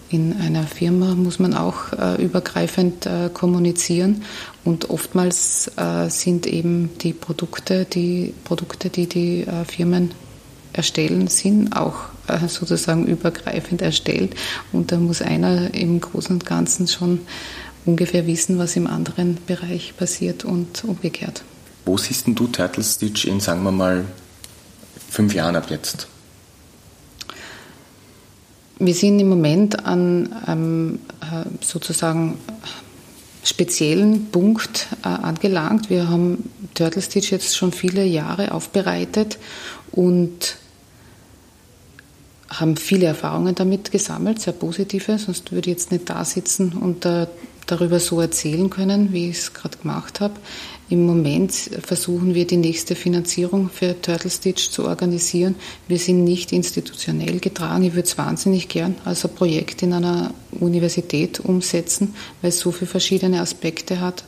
In 0.09 0.37
einer 0.39 0.63
Firma 0.63 1.15
muss 1.15 1.37
man 1.37 1.53
auch 1.53 1.91
äh, 1.91 2.23
übergreifend 2.23 3.05
äh, 3.05 3.29
kommunizieren 3.33 4.23
und 4.63 4.89
oftmals 4.89 5.69
äh, 5.75 6.09
sind 6.09 6.47
eben 6.47 6.91
die 7.01 7.11
Produkte, 7.11 7.83
die 7.83 8.33
Produkte, 8.45 8.89
die 8.89 9.07
die 9.07 9.41
äh, 9.41 9.65
Firmen 9.65 10.11
erstellen, 10.71 11.27
sind 11.27 11.75
auch 11.75 11.95
äh, 12.27 12.47
sozusagen 12.47 13.05
übergreifend 13.05 13.81
erstellt 13.81 14.33
und 14.71 14.93
da 14.93 14.97
muss 14.97 15.21
einer 15.21 15.73
im 15.73 15.99
Großen 15.99 16.35
und 16.35 16.45
Ganzen 16.45 16.87
schon 16.87 17.19
ungefähr 17.87 18.27
wissen, 18.27 18.57
was 18.57 18.75
im 18.75 18.85
anderen 18.87 19.37
Bereich 19.47 19.95
passiert 19.97 20.45
und 20.45 20.83
umgekehrt. 20.83 21.43
Wo 21.85 21.97
siehst 21.97 22.27
du 22.27 22.47
Turtle 22.47 22.83
Stitch 22.83 23.25
in, 23.25 23.39
sagen 23.39 23.63
wir 23.63 23.71
mal, 23.71 24.05
fünf 25.09 25.33
Jahren 25.33 25.55
ab 25.55 25.69
jetzt? 25.69 26.07
Wir 28.79 28.93
sind 28.93 29.19
im 29.19 29.29
Moment 29.29 29.85
an 29.85 30.31
einem 30.33 30.99
äh, 31.21 31.45
sozusagen 31.61 32.37
speziellen 33.43 34.29
Punkt 34.29 34.87
äh, 35.03 35.07
angelangt. 35.07 35.89
Wir 35.89 36.09
haben 36.09 36.49
Turtle 36.73 37.01
Stitch 37.01 37.31
jetzt 37.31 37.55
schon 37.55 37.71
viele 37.71 38.03
Jahre 38.03 38.51
aufbereitet 38.51 39.39
und 39.91 40.57
haben 42.49 42.77
viele 42.77 43.07
Erfahrungen 43.07 43.55
damit 43.55 43.91
gesammelt, 43.91 44.41
sehr 44.41 44.53
positive, 44.53 45.17
sonst 45.17 45.51
würde 45.51 45.69
ich 45.69 45.77
jetzt 45.77 45.91
nicht 45.91 46.09
da 46.09 46.23
sitzen 46.23 46.73
und 46.73 47.05
äh, 47.05 47.27
darüber 47.67 47.99
so 47.99 48.19
erzählen 48.19 48.69
können, 48.69 49.13
wie 49.13 49.29
ich 49.29 49.37
es 49.37 49.53
gerade 49.53 49.77
gemacht 49.77 50.19
habe. 50.19 50.33
Im 50.89 51.05
Moment 51.05 51.53
versuchen 51.53 52.33
wir 52.33 52.47
die 52.47 52.55
nächste 52.55 52.95
Finanzierung 52.95 53.69
für 53.69 54.01
Turtle 54.01 54.29
Stitch 54.29 54.69
zu 54.69 54.85
organisieren. 54.85 55.55
Wir 55.89 55.99
sind 55.99 56.23
nicht 56.23 56.53
institutionell 56.53 57.39
getragen. 57.39 57.83
Ich 57.83 57.93
würde 57.93 58.07
es 58.07 58.17
wahnsinnig 58.17 58.69
gern 58.69 58.95
als 59.03 59.25
ein 59.25 59.35
Projekt 59.35 59.83
in 59.83 59.91
einer 59.91 60.33
Universität 60.51 61.41
umsetzen, 61.41 62.15
weil 62.41 62.49
es 62.49 62.59
so 62.59 62.71
viele 62.71 62.89
verschiedene 62.89 63.41
Aspekte 63.41 63.99
hat. 63.99 64.23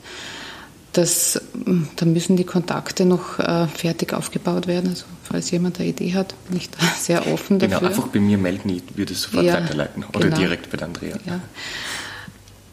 Das, 0.92 1.40
hm, 1.66 1.88
da 1.96 2.06
müssen 2.06 2.36
die 2.36 2.44
Kontakte 2.44 3.06
noch 3.06 3.40
äh, 3.40 3.68
fertig 3.68 4.12
aufgebaut 4.12 4.68
werden. 4.68 4.90
Also 4.90 5.06
falls 5.24 5.52
jemand 5.52 5.80
eine 5.80 5.88
Idee 5.88 6.14
hat, 6.14 6.34
bin 6.50 6.58
ich 6.58 6.70
da 6.72 6.80
sehr 7.00 7.26
offen 7.32 7.60
genau, 7.60 7.76
dafür. 7.76 7.88
Genau, 7.88 8.02
einfach 8.02 8.12
bei 8.12 8.20
mir 8.20 8.38
melden, 8.38 8.70
ich 8.70 8.98
würde 8.98 9.14
es 9.14 9.22
sofort 9.22 9.46
ja, 9.46 9.54
weiterleiten 9.54 10.04
oder 10.04 10.26
genau. 10.26 10.38
direkt 10.38 10.70
bei 10.72 10.84
Andrea. 10.84 11.18
Ja. 11.26 11.40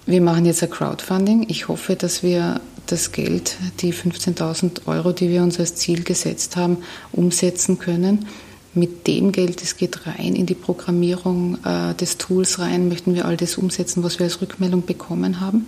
Wir 0.08 0.20
machen 0.20 0.46
jetzt 0.46 0.62
ein 0.62 0.70
Crowdfunding. 0.70 1.46
Ich 1.48 1.66
hoffe, 1.66 1.96
dass 1.96 2.22
wir 2.22 2.60
das 2.86 3.10
Geld, 3.10 3.56
die 3.80 3.92
15.000 3.92 4.86
Euro, 4.86 5.10
die 5.10 5.28
wir 5.30 5.42
uns 5.42 5.58
als 5.58 5.74
Ziel 5.74 6.04
gesetzt 6.04 6.54
haben, 6.54 6.78
umsetzen 7.10 7.80
können. 7.80 8.28
Mit 8.72 9.08
dem 9.08 9.32
Geld, 9.32 9.62
das 9.62 9.76
geht 9.76 10.06
rein 10.06 10.36
in 10.36 10.46
die 10.46 10.54
Programmierung 10.54 11.58
äh, 11.64 11.94
des 11.94 12.18
Tools 12.18 12.60
rein, 12.60 12.88
möchten 12.88 13.16
wir 13.16 13.24
all 13.24 13.36
das 13.36 13.56
umsetzen, 13.56 14.04
was 14.04 14.20
wir 14.20 14.26
als 14.26 14.40
Rückmeldung 14.40 14.86
bekommen 14.86 15.40
haben. 15.40 15.66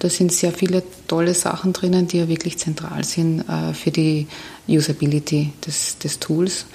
Da 0.00 0.10
sind 0.10 0.32
sehr 0.32 0.52
viele 0.52 0.82
tolle 1.06 1.32
Sachen 1.32 1.72
drinnen, 1.72 2.08
die 2.08 2.18
ja 2.18 2.28
wirklich 2.28 2.58
zentral 2.58 3.04
sind 3.04 3.48
äh, 3.48 3.72
für 3.72 3.90
die 3.90 4.26
Usability 4.66 5.52
des, 5.66 5.96
des 5.96 6.18
Tools. 6.18 6.66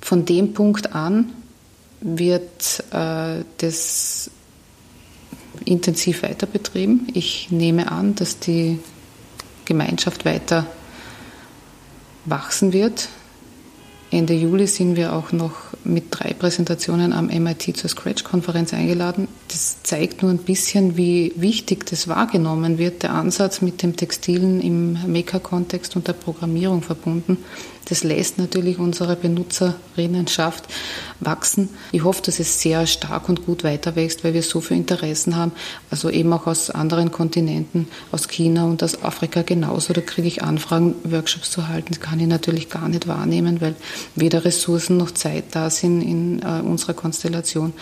Von 0.00 0.26
dem 0.26 0.52
Punkt 0.52 0.94
an 0.94 1.32
wird 2.00 2.84
äh, 2.92 3.42
das 3.58 4.30
intensiv 5.64 6.22
weiter 6.22 6.46
betrieben. 6.46 7.08
Ich 7.14 7.50
nehme 7.50 7.90
an, 7.90 8.14
dass 8.14 8.38
die 8.38 8.78
Gemeinschaft 9.64 10.24
weiter 10.24 10.66
wachsen 12.24 12.72
wird. 12.72 13.08
Ende 14.10 14.34
Juli 14.34 14.68
sind 14.68 14.96
wir 14.96 15.12
auch 15.12 15.32
noch 15.32 15.54
mit 15.82 16.04
drei 16.10 16.34
Präsentationen 16.34 17.12
am 17.12 17.26
MIT 17.26 17.76
zur 17.76 17.90
Scratch-Konferenz 17.90 18.72
eingeladen. 18.72 19.26
Das 19.48 19.82
zeigt 19.82 20.22
nur 20.22 20.30
ein 20.30 20.38
bisschen, 20.38 20.96
wie 20.96 21.32
wichtig 21.34 21.84
das 21.86 22.06
wahrgenommen 22.06 22.78
wird, 22.78 23.02
der 23.02 23.12
Ansatz 23.12 23.60
mit 23.60 23.82
dem 23.82 23.96
Textilen 23.96 24.60
im 24.60 25.12
Maker-Kontext 25.12 25.96
und 25.96 26.06
der 26.06 26.12
Programmierung 26.12 26.82
verbunden. 26.82 27.38
Das 27.86 28.02
lässt 28.02 28.38
natürlich 28.38 28.78
unsere 28.78 29.16
Benutzerinnenschaft 29.16 30.64
wachsen. 31.20 31.68
Ich 31.92 32.04
hoffe, 32.04 32.22
dass 32.22 32.40
es 32.40 32.60
sehr 32.60 32.86
stark 32.86 33.28
und 33.28 33.46
gut 33.46 33.64
weiter 33.64 33.96
wächst, 33.96 34.24
weil 34.24 34.34
wir 34.34 34.42
so 34.42 34.60
viele 34.60 34.80
Interessen 34.80 35.36
haben. 35.36 35.52
Also 35.90 36.10
eben 36.10 36.32
auch 36.32 36.46
aus 36.46 36.70
anderen 36.70 37.10
Kontinenten, 37.10 37.88
aus 38.12 38.28
China 38.28 38.64
und 38.64 38.82
aus 38.82 39.02
Afrika 39.02 39.42
genauso. 39.42 39.92
Da 39.92 40.00
kriege 40.00 40.28
ich 40.28 40.42
Anfragen, 40.42 40.94
Workshops 41.04 41.50
zu 41.50 41.68
halten. 41.68 41.88
Das 41.90 42.00
kann 42.00 42.20
ich 42.20 42.26
natürlich 42.26 42.70
gar 42.70 42.88
nicht 42.88 43.06
wahrnehmen, 43.06 43.60
weil 43.60 43.74
weder 44.14 44.44
Ressourcen 44.44 44.96
noch 44.96 45.10
Zeit 45.12 45.44
da 45.52 45.70
sind 45.70 46.02
in 46.02 46.42
äh, 46.42 46.60
unserer 46.62 46.94
Konstellation. 46.94 47.72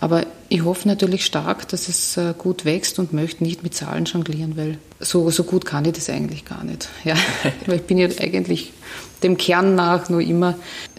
Aber 0.00 0.24
ich 0.48 0.64
hoffe 0.64 0.86
natürlich 0.86 1.24
stark, 1.24 1.68
dass 1.68 1.88
es 1.88 2.16
äh, 2.16 2.34
gut 2.36 2.64
wächst 2.64 2.98
und 2.98 3.12
möchte 3.12 3.42
nicht 3.42 3.62
mit 3.62 3.74
Zahlen 3.74 4.04
jonglieren, 4.04 4.56
weil 4.56 4.78
so, 5.00 5.30
so 5.30 5.44
gut 5.44 5.64
kann 5.64 5.84
ich 5.84 5.92
das 5.92 6.08
eigentlich 6.08 6.44
gar 6.44 6.64
nicht. 6.64 6.88
Ja, 7.04 7.14
weil 7.66 7.76
ich 7.76 7.82
bin 7.82 7.98
ja 7.98 8.08
eigentlich 8.20 8.72
dem 9.22 9.36
Kern 9.36 9.74
nach 9.74 10.08
nur 10.08 10.20
immer 10.20 10.54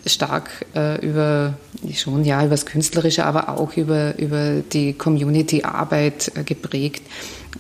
stark 0.06 0.66
äh, 0.76 1.00
über, 1.06 1.58
schon 1.94 2.26
ja, 2.26 2.42
über 2.42 2.52
das 2.52 2.66
Künstlerische, 2.66 3.26
aber 3.26 3.50
auch 3.50 3.78
über, 3.78 4.18
über 4.18 4.62
die 4.62 4.94
Community-Arbeit 4.94 6.32
äh, 6.36 6.44
geprägt. 6.44 7.04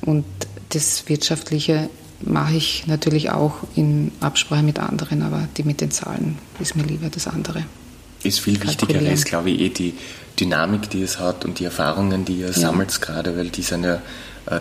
Und 0.01 0.25
das 0.69 1.07
Wirtschaftliche 1.07 1.89
mache 2.21 2.55
ich 2.55 2.87
natürlich 2.87 3.29
auch 3.29 3.55
in 3.75 4.11
Absprache 4.19 4.63
mit 4.63 4.79
anderen, 4.79 5.21
aber 5.21 5.47
die 5.55 5.63
mit 5.63 5.81
den 5.81 5.91
Zahlen 5.91 6.37
ist 6.59 6.75
mir 6.75 6.83
lieber 6.83 7.09
das 7.09 7.27
andere. 7.27 7.63
Ist 8.23 8.39
viel 8.39 8.61
wichtiger, 8.61 8.99
ist 9.01 9.25
glaube 9.25 9.51
ich 9.51 9.61
eh 9.61 9.69
die 9.69 9.93
Dynamik, 10.39 10.89
die 10.89 11.01
es 11.01 11.19
hat 11.19 11.45
und 11.45 11.59
die 11.59 11.65
Erfahrungen, 11.65 12.25
die 12.25 12.37
ihr 12.39 12.47
ja. 12.47 12.53
sammelt 12.53 13.01
gerade, 13.01 13.35
weil 13.37 13.49
die 13.49 13.63
sind 13.63 13.83
ja 13.83 14.01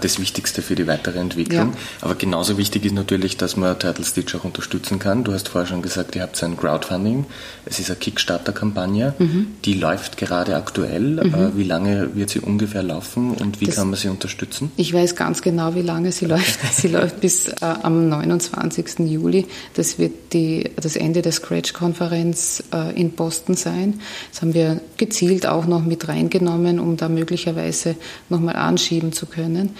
das 0.00 0.18
Wichtigste 0.18 0.62
für 0.62 0.74
die 0.74 0.86
weitere 0.86 1.18
Entwicklung. 1.18 1.72
Ja. 1.72 1.78
Aber 2.00 2.14
genauso 2.14 2.58
wichtig 2.58 2.84
ist 2.84 2.94
natürlich, 2.94 3.36
dass 3.36 3.56
man 3.56 3.78
Turtle 3.78 4.04
Stitch 4.04 4.34
auch 4.34 4.44
unterstützen 4.44 4.98
kann. 4.98 5.24
Du 5.24 5.32
hast 5.32 5.48
vorher 5.48 5.68
schon 5.68 5.82
gesagt, 5.82 6.16
ihr 6.16 6.22
habt 6.22 6.42
ein 6.42 6.56
Crowdfunding. 6.56 7.26
Es 7.64 7.78
ist 7.78 7.90
eine 7.90 7.98
Kickstarter-Kampagne, 7.98 9.14
mhm. 9.18 9.48
die 9.64 9.74
läuft 9.74 10.16
gerade 10.16 10.56
aktuell. 10.56 11.24
Mhm. 11.24 11.34
Äh, 11.34 11.56
wie 11.56 11.64
lange 11.64 12.14
wird 12.14 12.30
sie 12.30 12.40
ungefähr 12.40 12.82
laufen 12.82 13.32
und 13.32 13.60
wie 13.60 13.66
das, 13.66 13.76
kann 13.76 13.90
man 13.90 13.98
sie 13.98 14.08
unterstützen? 14.08 14.70
Ich 14.76 14.92
weiß 14.92 15.16
ganz 15.16 15.42
genau, 15.42 15.74
wie 15.74 15.82
lange 15.82 16.12
sie 16.12 16.26
läuft. 16.26 16.58
sie 16.74 16.88
läuft 16.88 17.20
bis 17.20 17.48
äh, 17.48 17.54
am 17.60 18.08
29. 18.08 19.00
Juli. 19.00 19.46
Das 19.74 19.98
wird 19.98 20.32
die, 20.32 20.70
das 20.76 20.96
Ende 20.96 21.22
der 21.22 21.32
Scratch-Konferenz 21.32 22.64
äh, 22.72 22.98
in 22.98 23.12
Boston 23.12 23.54
sein. 23.54 24.00
Das 24.32 24.42
haben 24.42 24.54
wir 24.54 24.80
gezielt 24.96 25.46
auch 25.46 25.66
noch 25.66 25.84
mit 25.84 26.08
reingenommen, 26.08 26.80
um 26.80 26.96
da 26.96 27.08
möglicherweise 27.08 27.96
nochmal 28.28 28.56
anschieben 28.56 29.12
zu 29.12 29.26
können. 29.26 29.75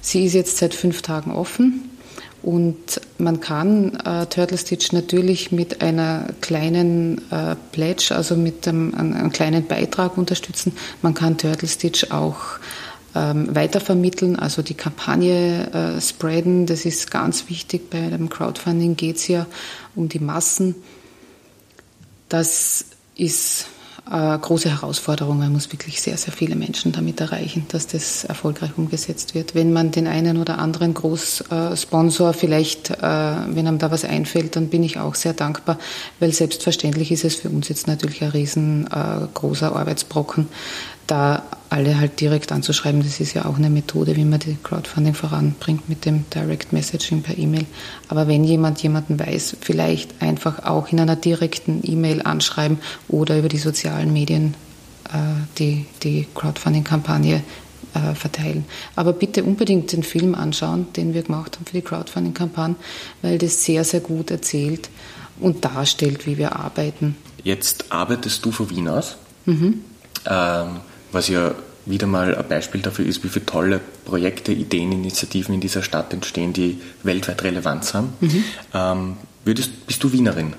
Sie 0.00 0.24
ist 0.24 0.34
jetzt 0.34 0.58
seit 0.58 0.74
fünf 0.74 1.02
Tagen 1.02 1.32
offen. 1.32 1.90
Und 2.42 3.00
man 3.18 3.40
kann 3.40 3.96
äh, 4.04 4.26
Turtle 4.26 4.56
Stitch 4.56 4.92
natürlich 4.92 5.50
mit 5.50 5.82
einer 5.82 6.28
kleinen 6.40 7.20
äh, 7.32 7.56
Pledge, 7.72 8.14
also 8.14 8.36
mit 8.36 8.68
einem, 8.68 8.94
einem, 8.94 9.32
kleinen 9.32 9.66
Beitrag 9.66 10.16
unterstützen. 10.16 10.72
Man 11.02 11.12
kann 11.12 11.38
Turtle 11.38 11.66
Stitch 11.66 12.12
auch 12.12 12.60
ähm, 13.16 13.52
weitervermitteln, 13.52 14.36
also 14.38 14.62
die 14.62 14.74
Kampagne 14.74 15.96
äh, 15.96 16.00
spreaden. 16.00 16.66
Das 16.66 16.84
ist 16.84 17.10
ganz 17.10 17.48
wichtig. 17.48 17.90
Bei 17.90 18.10
dem 18.10 18.28
Crowdfunding 18.28 18.94
geht 18.94 19.16
es 19.16 19.26
ja 19.26 19.46
um 19.96 20.08
die 20.08 20.20
Massen. 20.20 20.76
Das 22.28 22.84
ist 23.16 23.66
äh, 24.10 24.38
große 24.38 24.70
Herausforderung. 24.70 25.38
Man 25.38 25.52
muss 25.52 25.72
wirklich 25.72 26.00
sehr, 26.00 26.16
sehr 26.16 26.32
viele 26.32 26.54
Menschen 26.54 26.92
damit 26.92 27.20
erreichen, 27.20 27.66
dass 27.68 27.86
das 27.86 28.24
erfolgreich 28.24 28.70
umgesetzt 28.76 29.34
wird. 29.34 29.54
Wenn 29.54 29.72
man 29.72 29.90
den 29.90 30.06
einen 30.06 30.36
oder 30.36 30.58
anderen 30.58 30.94
Großsponsor 30.94 32.32
vielleicht, 32.32 32.90
äh, 32.90 33.02
wenn 33.02 33.66
einem 33.66 33.78
da 33.78 33.90
was 33.90 34.04
einfällt, 34.04 34.56
dann 34.56 34.68
bin 34.68 34.82
ich 34.82 34.98
auch 34.98 35.14
sehr 35.14 35.32
dankbar, 35.32 35.78
weil 36.20 36.32
selbstverständlich 36.32 37.10
ist 37.10 37.24
es 37.24 37.36
für 37.36 37.48
uns 37.48 37.68
jetzt 37.68 37.86
natürlich 37.86 38.22
ein 38.22 38.30
riesengroßer 38.30 39.72
äh, 39.72 39.74
Arbeitsbrocken, 39.74 40.48
da 41.06 41.42
alle 41.68 41.98
halt 41.98 42.20
direkt 42.20 42.52
anzuschreiben, 42.52 43.02
das 43.02 43.20
ist 43.20 43.34
ja 43.34 43.44
auch 43.44 43.56
eine 43.56 43.70
Methode, 43.70 44.16
wie 44.16 44.24
man 44.24 44.38
die 44.38 44.56
Crowdfunding 44.62 45.14
voranbringt 45.14 45.88
mit 45.88 46.04
dem 46.04 46.24
Direct 46.30 46.72
Messaging 46.72 47.22
per 47.22 47.36
E-Mail. 47.36 47.66
Aber 48.08 48.28
wenn 48.28 48.44
jemand 48.44 48.82
jemanden 48.82 49.18
weiß, 49.18 49.56
vielleicht 49.60 50.22
einfach 50.22 50.64
auch 50.64 50.92
in 50.92 51.00
einer 51.00 51.16
direkten 51.16 51.80
E-Mail 51.82 52.22
anschreiben 52.22 52.78
oder 53.08 53.38
über 53.38 53.48
die 53.48 53.58
sozialen 53.58 54.12
Medien 54.12 54.54
äh, 55.12 55.18
die, 55.58 55.86
die 56.02 56.26
Crowdfunding-Kampagne 56.34 57.42
äh, 57.94 58.14
verteilen. 58.14 58.64
Aber 58.94 59.12
bitte 59.12 59.44
unbedingt 59.44 59.92
den 59.92 60.02
Film 60.02 60.34
anschauen, 60.34 60.86
den 60.94 61.14
wir 61.14 61.22
gemacht 61.22 61.56
haben 61.56 61.66
für 61.66 61.74
die 61.74 61.82
Crowdfunding-Kampagne, 61.82 62.76
weil 63.22 63.38
das 63.38 63.64
sehr, 63.64 63.84
sehr 63.84 64.00
gut 64.00 64.30
erzählt 64.30 64.88
und 65.40 65.64
darstellt, 65.64 66.26
wie 66.26 66.38
wir 66.38 66.56
arbeiten. 66.56 67.16
Jetzt 67.42 67.92
arbeitest 67.92 68.44
du 68.44 68.52
von 68.52 68.70
Wien 68.70 68.88
aus. 68.88 69.16
Mhm. 69.44 69.82
Ähm, 70.28 70.80
was 71.16 71.28
ja 71.28 71.54
wieder 71.86 72.06
mal 72.06 72.34
ein 72.34 72.48
Beispiel 72.48 72.82
dafür 72.82 73.06
ist, 73.06 73.24
wie 73.24 73.28
viele 73.28 73.46
tolle 73.46 73.80
Projekte, 74.04 74.52
Ideen, 74.52 74.92
Initiativen 74.92 75.54
in 75.54 75.60
dieser 75.60 75.82
Stadt 75.82 76.12
entstehen, 76.12 76.52
die 76.52 76.80
weltweit 77.02 77.42
Relevanz 77.42 77.94
haben. 77.94 78.12
Mhm. 78.20 78.44
Ähm, 78.74 79.16
würdest, 79.44 79.86
bist 79.86 80.02
du 80.04 80.12
Wienerin? 80.12 80.52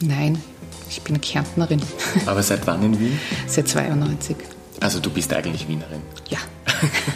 Nein, 0.00 0.40
ich 0.88 1.02
bin 1.02 1.20
Kärntnerin. 1.20 1.82
Aber 2.26 2.42
seit 2.42 2.66
wann 2.66 2.82
in 2.82 2.98
Wien? 2.98 3.18
Seit 3.46 3.68
92. 3.68 4.36
Also 4.80 5.00
du 5.00 5.10
bist 5.10 5.32
eigentlich 5.34 5.68
Wienerin? 5.68 6.00
Ja. 6.28 6.38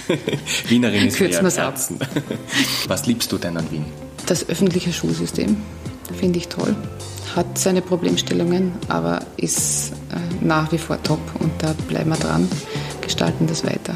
Wienerin 0.68 1.06
ist 1.06 1.16
Kürzen 1.16 1.44
mehr 1.44 1.52
Herzen. 1.52 1.98
Was 2.88 3.06
liebst 3.06 3.30
du 3.30 3.38
denn 3.38 3.56
an 3.56 3.70
Wien? 3.70 3.84
Das 4.26 4.48
öffentliche 4.48 4.92
Schulsystem 4.92 5.56
finde 6.18 6.38
ich 6.38 6.48
toll. 6.48 6.74
Hat 7.36 7.56
seine 7.56 7.80
Problemstellungen, 7.80 8.72
aber 8.88 9.20
ist 9.36 9.92
äh, 10.10 10.44
nach 10.44 10.70
wie 10.72 10.78
vor 10.78 11.02
top 11.02 11.20
und 11.38 11.50
da 11.62 11.74
bleiben 11.88 12.10
wir 12.10 12.16
dran, 12.16 12.48
gestalten 13.12 13.46
das 13.46 13.62
weiter. 13.62 13.94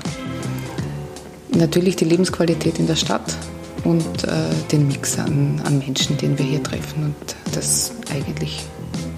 Natürlich 1.55 1.97
die 1.97 2.05
Lebensqualität 2.05 2.79
in 2.79 2.87
der 2.87 2.97
Stadt 2.97 3.35
und 3.83 4.25
äh, 4.25 4.31
den 4.71 4.87
Mix 4.89 5.19
an, 5.19 5.63
an 5.65 5.79
Menschen, 5.79 6.19
den 6.19 6.39
wir 6.39 6.45
hier 6.45 6.63
treffen 6.63 7.05
und 7.05 7.37
das 7.55 7.93
eigentlich 8.13 8.63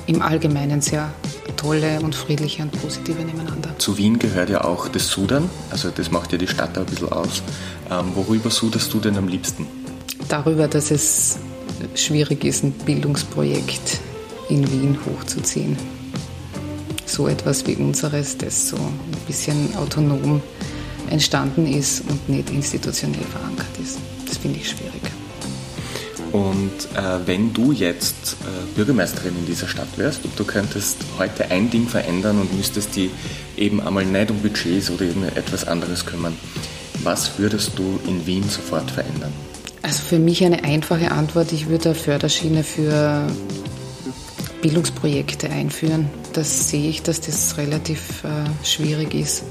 im 0.07 0.23
Allgemeinen 0.23 0.81
sehr 0.81 1.13
tolle 1.57 1.99
und 2.01 2.15
friedliche 2.15 2.63
und 2.63 2.71
positive 2.81 3.21
nebeneinander. 3.25 3.77
Zu 3.79 3.99
Wien 3.99 4.21
gehört 4.21 4.51
ja 4.51 4.63
auch 4.63 4.87
das 4.87 5.09
Sudan, 5.09 5.51
also 5.71 5.91
das 5.91 6.13
macht 6.13 6.31
ja 6.31 6.39
die 6.39 6.47
Stadt 6.47 6.79
ein 6.79 6.87
bisschen 6.87 7.11
aus. 7.11 7.43
Ähm, 7.91 8.13
worüber 8.15 8.51
suderst 8.51 8.95
du 8.95 9.01
denn 9.01 9.17
am 9.17 9.27
liebsten? 9.27 9.67
Darüber, 10.29 10.69
dass 10.69 10.93
es 10.93 11.39
schwierig 11.97 12.45
ist, 12.45 12.63
ein 12.63 12.71
Bildungsprojekt 12.71 13.99
in 14.49 14.71
Wien 14.71 14.97
hochzuziehen. 15.05 15.77
So 17.05 17.27
etwas 17.27 17.67
wie 17.67 17.75
unseres, 17.75 18.39
das 18.39 18.69
so 18.69 18.77
bisschen 19.29 19.77
autonom 19.77 20.43
entstanden 21.11 21.67
ist 21.67 22.03
und 22.09 22.29
nicht 22.29 22.51
institutionell 22.51 23.25
verankert 23.25 23.79
ist. 23.81 23.99
Das 24.27 24.37
finde 24.39 24.59
ich 24.59 24.69
schwierig. 24.69 25.03
Und 26.33 26.73
äh, 26.95 27.27
wenn 27.27 27.55
du 27.55 27.73
jetzt 27.73 28.37
äh, 28.43 28.77
Bürgermeisterin 28.77 29.35
in 29.39 29.47
dieser 29.47 29.67
Stadt 29.67 29.89
wärst 29.97 30.25
und 30.25 30.39
du 30.39 30.45
könntest 30.45 30.99
heute 31.19 31.51
ein 31.51 31.71
Ding 31.71 31.87
verändern 31.87 32.41
und 32.41 32.55
müsstest 32.55 32.97
die 32.97 33.11
eben 33.57 33.81
einmal 33.81 34.05
nicht 34.05 34.31
um 34.31 34.39
Budgets 34.41 34.91
oder 34.91 35.03
eben 35.03 35.25
etwas 35.25 35.67
anderes 35.67 36.05
kümmern, 36.05 36.37
was 37.03 37.39
würdest 37.39 37.79
du 37.79 37.99
in 38.07 38.27
Wien 38.27 38.45
sofort 38.49 38.91
verändern? 38.91 39.33
Also 39.83 40.03
für 40.03 40.19
mich 40.19 40.45
eine 40.45 40.65
einfache 40.65 41.13
Antwort, 41.13 41.53
ich 41.53 41.69
würde 41.69 41.91
eine 41.91 41.95
Förderschiene 41.95 42.63
für 42.63 43.27
Bildungsprojekte 44.63 45.51
einführen. 45.51 46.11
Das 46.33 46.69
sehe 46.69 46.89
ich, 46.89 47.03
dass 47.03 47.21
das 47.21 47.57
relativ 47.57 48.25
äh, 48.25 48.67
schwierig 48.67 49.15
ist, 49.15 49.45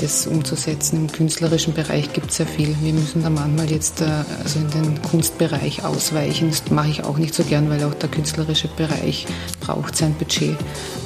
das 0.00 0.26
umzusetzen. 0.26 0.96
Im 0.96 1.12
künstlerischen 1.12 1.74
Bereich 1.74 2.12
gibt 2.12 2.30
es 2.30 2.36
sehr 2.36 2.46
viel. 2.46 2.74
Wir 2.82 2.92
müssen 2.92 3.22
da 3.22 3.30
manchmal 3.30 3.70
jetzt 3.70 4.00
äh, 4.00 4.06
also 4.42 4.60
in 4.60 4.70
den 4.70 5.02
Kunstbereich 5.02 5.84
ausweichen. 5.84 6.50
Das 6.50 6.70
mache 6.70 6.88
ich 6.88 7.04
auch 7.04 7.18
nicht 7.18 7.34
so 7.34 7.44
gern, 7.44 7.68
weil 7.70 7.84
auch 7.84 7.94
der 7.94 8.08
künstlerische 8.08 8.68
Bereich 8.68 9.26
braucht 9.60 9.96
sein 9.96 10.14
Budget. 10.14 10.56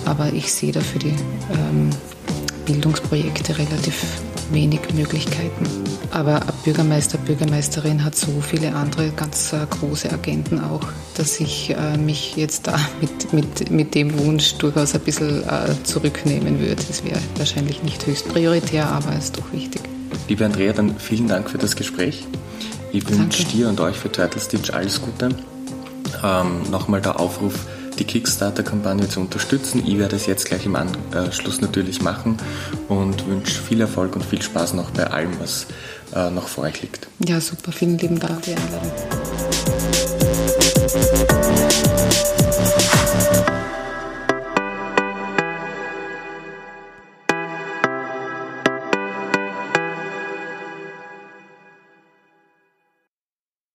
Aber 0.04 0.32
ich 0.32 0.52
sehe 0.52 0.72
da 0.72 0.80
für 0.80 0.98
die 0.98 1.14
ähm, 1.52 1.90
Bildungsprojekte 2.66 3.58
relativ 3.58 4.04
wenig 4.52 4.80
Möglichkeiten. 4.94 5.66
Aber 6.10 6.42
ein 6.42 6.52
Bürgermeister, 6.64 7.18
Bürgermeisterin 7.18 8.04
hat 8.04 8.14
so 8.14 8.40
viele 8.40 8.74
andere 8.74 9.10
ganz 9.10 9.52
äh, 9.52 9.58
große 9.68 10.10
Agenten 10.12 10.60
auch, 10.60 10.82
dass 11.16 11.40
ich 11.40 11.70
äh, 11.70 11.96
mich 11.96 12.36
jetzt 12.36 12.66
da 12.66 12.78
mit, 13.00 13.32
mit, 13.32 13.70
mit 13.70 13.94
dem 13.94 14.18
Wunsch 14.18 14.54
durchaus 14.54 14.94
ein 14.94 15.00
bisschen 15.00 15.42
äh, 15.42 15.74
zurücknehmen 15.84 16.60
würde. 16.60 16.82
Es 16.88 17.04
wäre 17.04 17.20
wahrscheinlich 17.36 17.82
nicht 17.82 18.06
höchst 18.06 18.28
prioritär, 18.28 18.88
aber 18.88 19.12
es 19.16 19.26
ist 19.26 19.38
doch 19.38 19.52
wichtig. 19.52 19.82
Liebe 20.28 20.44
Andrea, 20.44 20.72
dann 20.72 20.98
vielen 20.98 21.28
Dank 21.28 21.50
für 21.50 21.58
das 21.58 21.76
Gespräch. 21.76 22.24
Ich 22.92 23.08
wünsche 23.08 23.44
dir 23.44 23.68
und 23.68 23.80
euch 23.80 23.96
für 23.96 24.10
Turtle 24.10 24.40
Stitch 24.40 24.70
alles 24.70 25.00
Gute. 25.02 25.28
Ähm, 26.24 26.62
Nochmal 26.70 27.00
der 27.00 27.20
Aufruf, 27.20 27.54
die 27.98 28.04
Kickstarter-Kampagne 28.04 29.08
zu 29.08 29.20
unterstützen. 29.20 29.82
Ich 29.86 29.98
werde 29.98 30.16
es 30.16 30.26
jetzt 30.26 30.46
gleich 30.46 30.66
im 30.66 30.76
Anschluss 30.76 31.60
natürlich 31.60 32.02
machen 32.02 32.36
und 32.88 33.26
wünsche 33.26 33.60
viel 33.60 33.80
Erfolg 33.80 34.16
und 34.16 34.24
viel 34.24 34.42
Spaß 34.42 34.74
noch 34.74 34.90
bei 34.90 35.06
allem, 35.06 35.38
was 35.40 35.66
äh, 36.14 36.30
noch 36.30 36.48
vor 36.48 36.64
euch 36.64 36.80
liegt. 36.82 37.08
Ja, 37.26 37.40
super. 37.40 37.72
Vielen 37.72 37.98
lieben 37.98 38.18
Dank 38.18 38.42
die 38.42 38.54
Einladung. 38.54 38.92